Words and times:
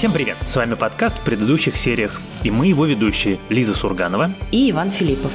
Всем 0.00 0.14
привет! 0.14 0.38
С 0.46 0.56
вами 0.56 0.76
подкаст 0.76 1.18
в 1.18 1.24
предыдущих 1.24 1.76
сериях, 1.76 2.22
и 2.42 2.50
мы 2.50 2.68
его 2.68 2.86
ведущие 2.86 3.38
Лиза 3.50 3.74
Сурганова 3.74 4.30
и 4.50 4.70
Иван 4.70 4.88
Филиппов. 4.88 5.30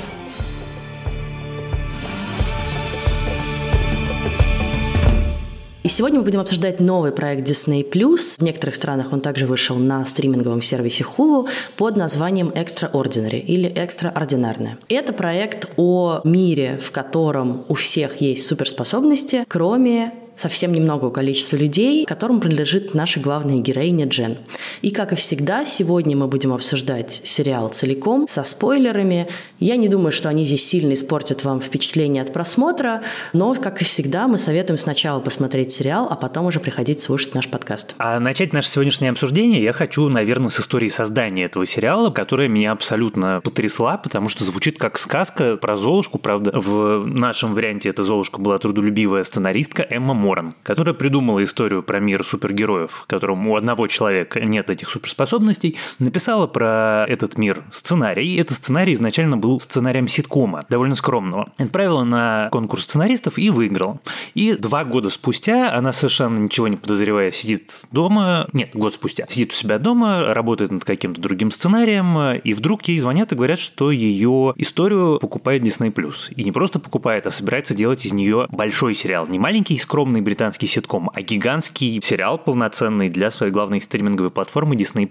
И 5.83 5.87
сегодня 5.87 6.17
мы 6.17 6.25
будем 6.25 6.39
обсуждать 6.39 6.79
новый 6.79 7.11
проект 7.11 7.47
Disney+. 7.47 7.83
В 7.83 8.41
некоторых 8.41 8.73
странах 8.73 9.13
он 9.13 9.21
также 9.21 9.45
вышел 9.45 9.75
на 9.75 10.03
стриминговом 10.03 10.63
сервисе 10.63 11.05
Hulu 11.15 11.47
под 11.77 11.95
названием 11.95 12.49
Extraordinary 12.49 13.41
или 13.41 13.69
Экстраординарное. 13.69 14.79
Это 14.89 15.13
проект 15.13 15.69
о 15.77 16.21
мире, 16.23 16.79
в 16.83 16.89
котором 16.89 17.65
у 17.67 17.75
всех 17.75 18.19
есть 18.19 18.47
суперспособности, 18.47 19.45
кроме 19.47 20.24
совсем 20.35 20.73
немногого 20.73 21.09
количества 21.09 21.57
людей, 21.57 22.05
которым 22.05 22.39
принадлежит 22.39 22.93
наша 22.93 23.19
главная 23.19 23.57
героиня 23.57 24.05
Джен. 24.07 24.37
И, 24.81 24.91
как 24.91 25.13
и 25.13 25.15
всегда, 25.15 25.65
сегодня 25.65 26.15
мы 26.15 26.27
будем 26.27 26.53
обсуждать 26.53 27.21
сериал 27.23 27.69
целиком, 27.69 28.27
со 28.29 28.43
спойлерами. 28.43 29.27
Я 29.59 29.75
не 29.77 29.87
думаю, 29.87 30.11
что 30.11 30.29
они 30.29 30.45
здесь 30.45 30.67
сильно 30.67 30.93
испортят 30.93 31.43
вам 31.43 31.61
впечатление 31.61 32.21
от 32.21 32.33
просмотра, 32.33 33.03
но, 33.33 33.55
как 33.55 33.81
и 33.81 33.85
всегда, 33.85 34.27
мы 34.27 34.37
советуем 34.37 34.77
сначала 34.77 35.19
посмотреть 35.19 35.71
сериал, 35.71 36.07
а 36.09 36.15
потом 36.15 36.47
уже 36.47 36.59
приходить 36.59 36.99
слушать 36.99 37.35
наш 37.35 37.47
подкаст. 37.47 37.95
А 37.97 38.19
начать 38.19 38.53
наше 38.53 38.69
сегодняшнее 38.69 39.11
обсуждение 39.11 39.61
я 39.63 39.73
хочу, 39.73 40.09
наверное, 40.09 40.49
с 40.49 40.59
истории 40.59 40.89
создания 40.89 41.45
этого 41.45 41.65
сериала, 41.65 42.09
которая 42.09 42.47
меня 42.47 42.71
абсолютно 42.71 43.41
потрясла, 43.43 43.97
потому 43.97 44.29
что 44.29 44.43
звучит 44.43 44.77
как 44.77 44.97
сказка 44.97 45.57
про 45.57 45.75
Золушку, 45.75 46.19
правда, 46.19 46.51
в 46.59 47.05
нашем 47.05 47.53
варианте 47.53 47.89
эта 47.89 48.03
Золушка 48.03 48.39
была 48.39 48.57
трудолюбивая 48.57 49.23
сценаристка 49.23 49.85
Эмма 49.89 50.13
Моран, 50.25 50.55
которая 50.63 50.95
придумала 50.95 51.43
историю 51.43 51.83
про 51.83 51.99
мир 51.99 52.23
супергероев, 52.23 52.91
в 52.91 53.05
котором 53.05 53.47
у 53.47 53.55
одного 53.55 53.87
человека 53.87 54.39
нет 54.39 54.71
этих 54.71 54.89
суперспособностей, 54.89 55.77
написала 55.99 56.47
про 56.47 57.05
этот 57.07 57.37
мир 57.37 57.63
сценарий. 57.71 58.35
Этот 58.37 58.57
сценарий 58.57 58.93
изначально 58.93 59.37
был 59.37 59.59
сценарием 59.59 60.07
ситкома, 60.07 60.65
довольно 60.67 60.95
скромного. 60.95 61.47
Отправила 61.59 62.03
на 62.03 62.49
конкурс 62.51 62.85
сценаристов 62.85 63.37
и 63.37 63.51
выиграла. 63.51 63.99
И 64.33 64.53
два 64.53 64.83
года 64.83 65.11
спустя 65.11 65.71
она 65.71 65.91
совершенно 65.91 66.39
ничего 66.39 66.67
не 66.67 66.77
подозревая 66.77 67.31
сидит 67.31 67.83
дома, 67.91 68.47
нет, 68.51 68.71
год 68.73 68.95
спустя, 68.95 69.27
сидит 69.29 69.51
у 69.51 69.55
себя 69.55 69.77
дома, 69.77 70.33
работает 70.33 70.71
над 70.71 70.85
каким-то 70.85 71.21
другим 71.21 71.51
сценарием, 71.51 72.39
и 72.43 72.53
вдруг 72.53 72.83
ей 72.87 72.97
звонят 72.97 73.31
и 73.31 73.35
говорят, 73.35 73.59
что 73.59 73.91
ее 73.91 74.53
историю 74.57 75.19
покупает 75.19 75.61
Disney+. 75.61 75.93
И 76.35 76.43
не 76.43 76.51
просто 76.51 76.79
покупает, 76.79 77.27
а 77.27 77.31
собирается 77.31 77.75
делать 77.75 78.05
из 78.05 78.13
нее 78.13 78.47
большой 78.49 78.95
сериал. 78.95 79.27
Не 79.27 79.37
маленький 79.37 79.77
скромный 79.77 80.14
огромный 80.15 80.21
британский 80.21 80.67
ситком, 80.67 81.11
а 81.13 81.21
гигантский 81.21 82.01
сериал 82.01 82.37
полноценный 82.37 83.09
для 83.09 83.29
своей 83.31 83.51
главной 83.51 83.81
стриминговой 83.81 84.31
платформы 84.31 84.75
Disney+. 84.75 85.09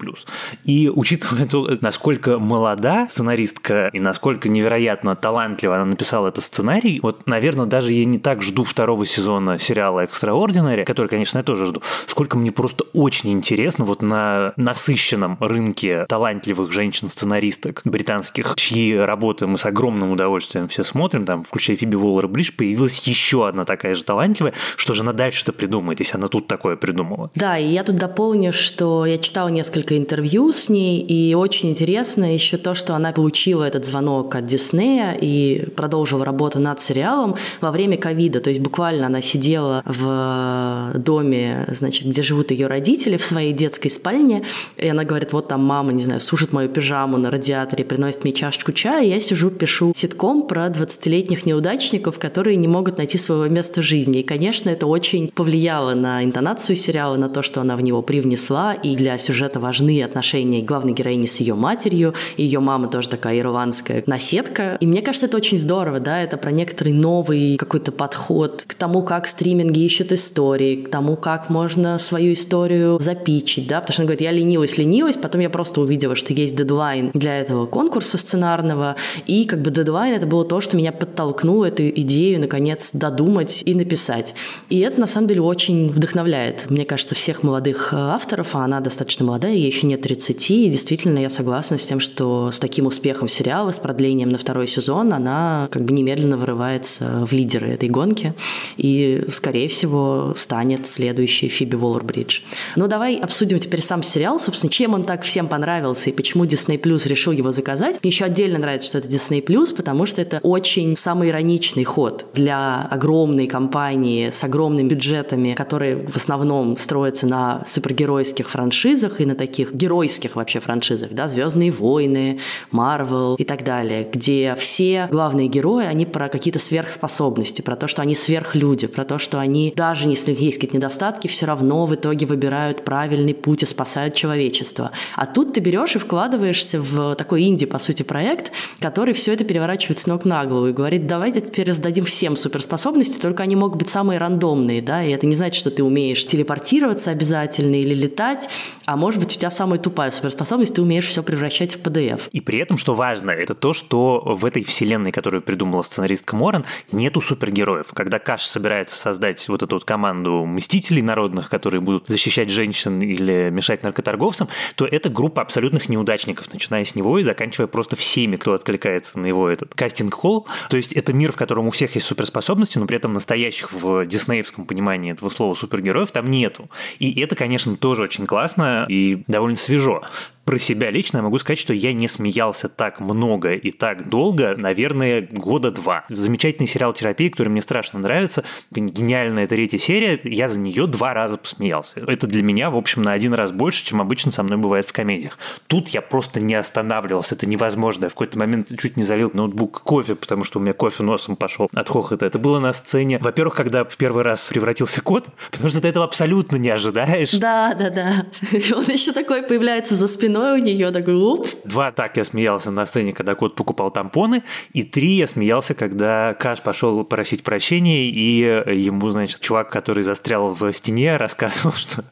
И 0.64 0.88
учитывая 0.88 1.46
то, 1.46 1.68
насколько 1.80 2.38
молода 2.38 3.06
сценаристка 3.08 3.90
и 3.92 4.00
насколько 4.00 4.48
невероятно 4.48 5.14
талантливо 5.16 5.76
она 5.76 5.84
написала 5.84 6.28
этот 6.28 6.44
сценарий, 6.44 7.00
вот, 7.02 7.26
наверное, 7.26 7.66
даже 7.66 7.92
я 7.92 8.04
не 8.04 8.18
так 8.18 8.42
жду 8.42 8.64
второго 8.64 9.04
сезона 9.04 9.58
сериала 9.58 10.04
Extraordinary, 10.04 10.84
который, 10.84 11.08
конечно, 11.08 11.38
я 11.38 11.44
тоже 11.44 11.66
жду, 11.66 11.82
сколько 12.06 12.38
мне 12.38 12.52
просто 12.52 12.84
очень 12.92 13.32
интересно 13.32 13.84
вот 13.84 14.02
на 14.02 14.52
насыщенном 14.56 15.36
рынке 15.40 16.06
талантливых 16.08 16.72
женщин-сценаристок 16.72 17.82
британских, 17.84 18.54
чьи 18.56 18.96
работы 18.96 19.46
мы 19.46 19.58
с 19.58 19.66
огромным 19.66 20.10
удовольствием 20.12 20.68
все 20.68 20.84
смотрим, 20.84 21.26
там, 21.26 21.44
включая 21.44 21.76
Фиби 21.76 21.96
Уоллер-Бридж, 21.96 22.52
появилась 22.56 22.98
еще 23.06 23.46
одна 23.48 23.64
такая 23.64 23.94
же 23.94 24.04
талантливая, 24.04 24.54
что 24.76 24.93
же 24.94 25.02
она 25.02 25.12
дальше-то 25.12 25.52
придумает, 25.52 25.98
если 26.00 26.16
она 26.16 26.28
тут 26.28 26.46
такое 26.46 26.76
придумала? 26.76 27.30
Да, 27.34 27.58
и 27.58 27.66
я 27.66 27.84
тут 27.84 27.96
дополню, 27.96 28.52
что 28.52 29.06
я 29.06 29.18
читала 29.18 29.48
несколько 29.48 29.96
интервью 29.96 30.52
с 30.52 30.68
ней, 30.68 31.00
и 31.00 31.34
очень 31.34 31.70
интересно 31.70 32.32
еще 32.32 32.56
то, 32.56 32.74
что 32.74 32.94
она 32.94 33.12
получила 33.12 33.64
этот 33.64 33.84
звонок 33.84 34.34
от 34.34 34.46
Диснея 34.46 35.16
и 35.20 35.66
продолжила 35.70 36.24
работу 36.24 36.58
над 36.58 36.80
сериалом 36.80 37.36
во 37.60 37.70
время 37.70 37.96
ковида. 37.96 38.40
То 38.40 38.50
есть 38.50 38.60
буквально 38.60 39.06
она 39.06 39.20
сидела 39.20 39.82
в 39.84 40.92
доме, 40.94 41.66
значит, 41.68 42.06
где 42.06 42.22
живут 42.22 42.50
ее 42.50 42.66
родители, 42.66 43.16
в 43.16 43.24
своей 43.24 43.52
детской 43.52 43.88
спальне, 43.88 44.44
и 44.76 44.88
она 44.88 45.04
говорит, 45.04 45.32
вот 45.32 45.48
там 45.48 45.64
мама, 45.64 45.92
не 45.92 46.02
знаю, 46.02 46.20
сушит 46.20 46.52
мою 46.52 46.68
пижаму 46.68 47.18
на 47.18 47.30
радиаторе, 47.30 47.84
приносит 47.84 48.24
мне 48.24 48.32
чашечку 48.32 48.72
чая, 48.72 49.04
и 49.04 49.08
я 49.08 49.20
сижу, 49.20 49.50
пишу 49.50 49.92
ситком 49.96 50.46
про 50.46 50.66
20-летних 50.66 51.46
неудачников, 51.46 52.18
которые 52.18 52.56
не 52.56 52.68
могут 52.68 52.98
найти 52.98 53.18
своего 53.18 53.46
места 53.46 53.82
в 53.82 53.84
жизни. 53.84 54.20
И, 54.20 54.22
конечно, 54.22 54.70
это 54.70 54.83
это 54.84 54.90
очень 54.90 55.28
повлияло 55.28 55.94
на 55.94 56.22
интонацию 56.22 56.76
сериала, 56.76 57.16
на 57.16 57.30
то, 57.30 57.42
что 57.42 57.62
она 57.62 57.74
в 57.76 57.80
него 57.80 58.02
привнесла, 58.02 58.74
и 58.74 58.96
для 58.96 59.16
сюжета 59.16 59.58
важны 59.58 60.02
отношения 60.02 60.60
главной 60.60 60.92
героини 60.92 61.24
с 61.24 61.40
ее 61.40 61.54
матерью, 61.54 62.12
и 62.36 62.44
ее 62.44 62.60
мама 62.60 62.88
тоже 62.88 63.08
такая 63.08 63.38
ирландская 63.38 64.02
наседка. 64.06 64.76
И 64.80 64.86
мне 64.86 65.00
кажется, 65.00 65.24
это 65.24 65.38
очень 65.38 65.56
здорово, 65.56 66.00
да, 66.00 66.20
это 66.22 66.36
про 66.36 66.50
некоторый 66.50 66.92
новый 66.92 67.56
какой-то 67.56 67.92
подход 67.92 68.64
к 68.66 68.74
тому, 68.74 69.02
как 69.02 69.26
стриминги 69.26 69.80
ищут 69.80 70.12
истории, 70.12 70.82
к 70.82 70.90
тому, 70.90 71.16
как 71.16 71.48
можно 71.48 71.98
свою 71.98 72.34
историю 72.34 72.98
запичить, 73.00 73.66
да, 73.66 73.80
потому 73.80 73.94
что 73.94 74.02
она 74.02 74.08
говорит, 74.08 74.20
я 74.20 74.32
ленилась, 74.32 74.76
ленилась, 74.76 75.16
потом 75.16 75.40
я 75.40 75.48
просто 75.48 75.80
увидела, 75.80 76.14
что 76.14 76.34
есть 76.34 76.56
дедлайн 76.56 77.10
для 77.14 77.40
этого 77.40 77.64
конкурса 77.64 78.18
сценарного, 78.18 78.96
и 79.26 79.46
как 79.46 79.62
бы 79.62 79.70
дедлайн 79.70 80.14
это 80.14 80.26
было 80.26 80.44
то, 80.44 80.60
что 80.60 80.76
меня 80.76 80.92
подтолкнуло 80.92 81.64
эту 81.64 81.88
идею 81.88 82.38
наконец 82.38 82.90
додумать 82.92 83.62
и 83.64 83.74
написать. 83.74 84.34
И 84.74 84.80
это, 84.80 84.98
на 84.98 85.06
самом 85.06 85.28
деле, 85.28 85.40
очень 85.40 85.92
вдохновляет, 85.92 86.68
мне 86.68 86.84
кажется, 86.84 87.14
всех 87.14 87.44
молодых 87.44 87.92
э, 87.92 87.96
авторов, 87.96 88.56
а 88.56 88.64
она 88.64 88.80
достаточно 88.80 89.24
молодая, 89.24 89.54
ей 89.54 89.68
еще 89.68 89.86
нет 89.86 90.02
30, 90.02 90.50
и 90.50 90.68
действительно 90.68 91.20
я 91.20 91.30
согласна 91.30 91.78
с 91.78 91.86
тем, 91.86 92.00
что 92.00 92.50
с 92.50 92.58
таким 92.58 92.86
успехом 92.86 93.28
сериала, 93.28 93.70
с 93.70 93.78
продлением 93.78 94.30
на 94.30 94.38
второй 94.38 94.66
сезон, 94.66 95.12
она 95.12 95.68
как 95.70 95.84
бы 95.84 95.92
немедленно 95.92 96.36
вырывается 96.36 97.24
в 97.24 97.30
лидеры 97.30 97.68
этой 97.68 97.88
гонки 97.88 98.34
и, 98.76 99.24
скорее 99.30 99.68
всего, 99.68 100.34
станет 100.36 100.88
следующей 100.88 101.46
Фиби 101.46 101.76
Уоллер-Бридж. 101.76 102.40
Ну, 102.74 102.88
давай 102.88 103.14
обсудим 103.14 103.60
теперь 103.60 103.80
сам 103.80 104.02
сериал, 104.02 104.40
собственно, 104.40 104.72
чем 104.72 104.94
он 104.94 105.04
так 105.04 105.22
всем 105.22 105.46
понравился 105.46 106.10
и 106.10 106.12
почему 106.12 106.46
Disney 106.46 106.80
Plus 106.80 107.06
решил 107.06 107.30
его 107.30 107.52
заказать. 107.52 108.00
Еще 108.02 108.24
отдельно 108.24 108.58
нравится, 108.58 108.88
что 108.88 108.98
это 108.98 109.06
Disney 109.06 109.40
Plus, 109.40 109.72
потому 109.72 110.04
что 110.06 110.20
это 110.20 110.40
очень 110.42 110.96
самый 110.96 111.28
ироничный 111.28 111.84
ход 111.84 112.24
для 112.34 112.88
огромной 112.90 113.46
компании 113.46 114.30
с 114.30 114.42
огромным 114.42 114.63
огромными 114.64 114.88
бюджетами, 114.88 115.54
которые 115.54 115.96
в 115.96 116.16
основном 116.16 116.76
строятся 116.78 117.26
на 117.26 117.64
супергеройских 117.66 118.50
франшизах 118.50 119.20
и 119.20 119.26
на 119.26 119.34
таких 119.34 119.74
геройских 119.74 120.36
вообще 120.36 120.60
франшизах, 120.60 121.12
да, 121.12 121.28
«Звездные 121.28 121.70
войны», 121.70 122.38
«Марвел» 122.70 123.34
и 123.34 123.44
так 123.44 123.62
далее, 123.62 124.08
где 124.10 124.54
все 124.58 125.08
главные 125.10 125.48
герои, 125.48 125.84
они 125.84 126.06
про 126.06 126.28
какие-то 126.28 126.58
сверхспособности, 126.58 127.60
про 127.60 127.76
то, 127.76 127.88
что 127.88 128.00
они 128.02 128.14
сверхлюди, 128.14 128.86
про 128.86 129.04
то, 129.04 129.18
что 129.18 129.38
они, 129.38 129.72
даже 129.76 130.08
если 130.08 130.32
есть 130.32 130.56
какие-то 130.58 130.76
недостатки, 130.76 131.26
все 131.28 131.46
равно 131.46 131.86
в 131.86 131.94
итоге 131.94 132.26
выбирают 132.26 132.84
правильный 132.84 133.34
путь 133.34 133.62
и 133.62 133.66
спасают 133.66 134.14
человечество. 134.14 134.92
А 135.14 135.26
тут 135.26 135.52
ты 135.52 135.60
берешь 135.60 135.96
и 135.96 135.98
вкладываешься 135.98 136.80
в 136.80 137.14
такой 137.16 137.42
инди, 137.42 137.66
по 137.66 137.78
сути, 137.78 138.02
проект, 138.02 138.50
который 138.80 139.12
все 139.12 139.34
это 139.34 139.44
переворачивает 139.44 139.98
с 139.98 140.06
ног 140.06 140.24
на 140.24 140.46
голову 140.46 140.68
и 140.68 140.72
говорит, 140.72 141.06
давайте 141.06 141.40
теперь 141.40 141.68
раздадим 141.68 142.04
всем 142.04 142.36
суперспособности, 142.36 143.18
только 143.20 143.42
они 143.42 143.56
могут 143.56 143.78
быть 143.78 143.90
самые 143.90 144.18
рандомные 144.18 144.43
рандомные, 144.44 144.82
да, 144.82 145.02
и 145.02 145.10
это 145.10 145.26
не 145.26 145.34
значит, 145.34 145.58
что 145.58 145.70
ты 145.70 145.82
умеешь 145.82 146.24
телепортироваться 146.26 147.10
обязательно 147.10 147.76
или 147.76 147.94
летать, 147.94 148.48
а 148.84 148.96
может 148.96 149.20
быть 149.20 149.34
у 149.34 149.38
тебя 149.38 149.50
самая 149.50 149.78
тупая 149.78 150.10
суперспособность, 150.10 150.74
ты 150.74 150.82
умеешь 150.82 151.06
все 151.06 151.22
превращать 151.22 151.74
в 151.74 151.82
PDF. 151.82 152.28
И 152.32 152.40
при 152.40 152.58
этом, 152.58 152.76
что 152.76 152.94
важно, 152.94 153.30
это 153.30 153.54
то, 153.54 153.72
что 153.72 154.20
в 154.24 154.44
этой 154.44 154.62
вселенной, 154.64 155.10
которую 155.10 155.42
придумала 155.42 155.82
сценаристка 155.82 156.36
Моран, 156.36 156.64
нету 156.92 157.20
супергероев. 157.20 157.86
Когда 157.94 158.18
Каш 158.18 158.44
собирается 158.44 158.96
создать 158.96 159.48
вот 159.48 159.62
эту 159.62 159.76
вот 159.76 159.84
команду 159.84 160.44
мстителей 160.44 161.02
народных, 161.02 161.48
которые 161.48 161.80
будут 161.80 162.08
защищать 162.08 162.50
женщин 162.50 163.00
или 163.00 163.50
мешать 163.50 163.82
наркоторговцам, 163.82 164.48
то 164.76 164.84
это 164.84 165.08
группа 165.08 165.42
абсолютных 165.42 165.88
неудачников, 165.88 166.52
начиная 166.52 166.84
с 166.84 166.94
него 166.94 167.18
и 167.18 167.24
заканчивая 167.24 167.66
просто 167.66 167.96
всеми, 167.96 168.36
кто 168.36 168.52
откликается 168.52 169.18
на 169.18 169.26
его 169.26 169.48
этот 169.48 169.74
кастинг-холл. 169.74 170.46
То 170.68 170.76
есть 170.76 170.92
это 170.92 171.12
мир, 171.12 171.32
в 171.32 171.36
котором 171.36 171.68
у 171.68 171.70
всех 171.70 171.94
есть 171.94 172.06
суперспособности, 172.06 172.78
но 172.78 172.86
при 172.86 172.96
этом 172.96 173.14
настоящих 173.14 173.72
в 173.72 174.04
Дисней 174.06 174.33
диснеевском 174.34 174.66
понимании 174.66 175.12
этого 175.12 175.28
слова 175.30 175.54
супергероев 175.54 176.10
там 176.10 176.30
нету. 176.30 176.68
И 176.98 177.20
это, 177.20 177.36
конечно, 177.36 177.76
тоже 177.76 178.02
очень 178.02 178.26
классно 178.26 178.86
и 178.88 179.22
довольно 179.26 179.56
свежо. 179.56 180.02
Про 180.44 180.58
себя 180.58 180.90
лично 180.90 181.18
я 181.18 181.22
могу 181.22 181.38
сказать, 181.38 181.58
что 181.58 181.72
я 181.72 181.92
не 181.92 182.08
смеялся 182.08 182.68
так 182.68 183.00
много 183.00 183.54
и 183.54 183.70
так 183.70 184.08
долго, 184.08 184.54
наверное, 184.56 185.26
года 185.30 185.70
два. 185.70 186.04
Замечательный 186.08 186.66
сериал 186.66 186.92
«Терапия», 186.92 187.30
который 187.30 187.48
мне 187.48 187.62
страшно 187.62 187.98
нравится, 187.98 188.44
гениальная 188.70 189.46
третья 189.46 189.78
серия, 189.78 190.20
я 190.24 190.48
за 190.48 190.58
нее 190.58 190.86
два 190.86 191.14
раза 191.14 191.38
посмеялся. 191.38 192.00
Это 192.00 192.26
для 192.26 192.42
меня, 192.42 192.70
в 192.70 192.76
общем, 192.76 193.02
на 193.02 193.12
один 193.12 193.32
раз 193.32 193.52
больше, 193.52 193.84
чем 193.84 194.00
обычно 194.00 194.30
со 194.30 194.42
мной 194.42 194.58
бывает 194.58 194.86
в 194.86 194.92
комедиях. 194.92 195.38
Тут 195.66 195.88
я 195.88 196.02
просто 196.02 196.40
не 196.40 196.54
останавливался, 196.54 197.34
это 197.34 197.46
невозможно. 197.46 198.04
Я 198.04 198.10
в 198.10 198.14
какой-то 198.14 198.38
момент 198.38 198.68
чуть 198.78 198.96
не 198.96 199.02
залил 199.02 199.30
ноутбук 199.32 199.80
кофе, 199.82 200.14
потому 200.14 200.44
что 200.44 200.58
у 200.58 200.62
меня 200.62 200.74
кофе 200.74 201.02
носом 201.02 201.36
пошел 201.36 201.70
от 201.72 201.88
хохота. 201.88 202.26
Это 202.26 202.38
было 202.38 202.58
на 202.58 202.72
сцене, 202.72 203.18
во-первых, 203.18 203.54
когда 203.54 203.84
в 203.84 203.96
первый 203.96 204.22
раз 204.22 204.48
превратился 204.48 205.00
кот, 205.00 205.28
потому 205.50 205.70
что 205.70 205.80
ты 205.80 205.88
этого 205.88 206.04
абсолютно 206.04 206.56
не 206.56 206.70
ожидаешь. 206.70 207.32
Да, 207.32 207.74
да, 207.74 207.90
да. 207.90 208.26
Он 208.76 208.84
еще 208.84 209.12
такой 209.12 209.42
появляется 209.42 209.94
за 209.94 210.06
спиной 210.06 210.33
у 210.40 210.56
нее, 210.56 210.90
такой 210.90 211.14
уп. 211.14 211.46
Два 211.64 211.92
так 211.92 212.16
я 212.16 212.24
смеялся 212.24 212.70
на 212.70 212.86
сцене, 212.86 213.12
когда 213.12 213.34
кот 213.34 213.54
покупал 213.54 213.90
тампоны, 213.90 214.42
и 214.72 214.82
три 214.82 215.16
я 215.16 215.26
смеялся, 215.26 215.74
когда 215.74 216.34
Каш 216.34 216.62
пошел 216.62 217.04
просить 217.04 217.42
прощения, 217.42 218.08
и 218.10 218.38
ему, 218.80 219.08
значит, 219.10 219.40
чувак, 219.40 219.70
который 219.70 220.02
застрял 220.02 220.54
в 220.54 220.72
стене, 220.72 221.16
рассказывал, 221.16 221.72
что 221.72 222.04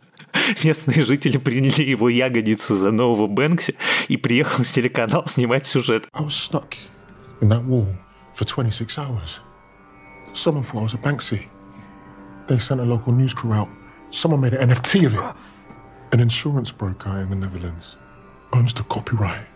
местные 0.65 1.05
жители 1.05 1.39
приняли 1.39 1.83
его 1.83 2.09
ягодицы 2.09 2.75
за 2.75 2.91
нового 2.91 3.27
Бэнкси 3.27 3.75
и 4.09 4.17
приехал 4.17 4.65
с 4.65 4.73
телеканал 4.73 5.27
снимать 5.27 5.67
сюжет. 5.67 6.07
I 6.13 6.23
was 6.23 6.35
stuck 6.35 6.77
in 7.41 7.49
that 7.49 7.65
wall 7.67 7.87
for 8.35 8.45
26 8.45 8.99
hours. 8.99 9.41
Someone 10.35 10.65
thought 10.65 10.81
I 10.81 10.83
was 10.83 10.95
a 10.95 10.99
Banksy. 10.99 11.49
They 12.49 12.59
sent 12.59 12.81
a 12.81 12.85
local 12.85 13.13
news 13.13 13.35
crew 13.35 13.53
out. 13.53 13.69
Someone 14.11 14.41
made 14.41 14.55
an 14.55 14.71
NFT 14.71 15.07
of 15.07 15.15
it. 15.15 15.21
An 16.13 16.21
insurance 16.21 16.71
broker 16.73 17.21
in 17.21 17.31
the 17.31 17.37
Netherlands 17.37 17.97
owns 18.53 18.75
the 18.75 18.83
copyright 18.85 19.47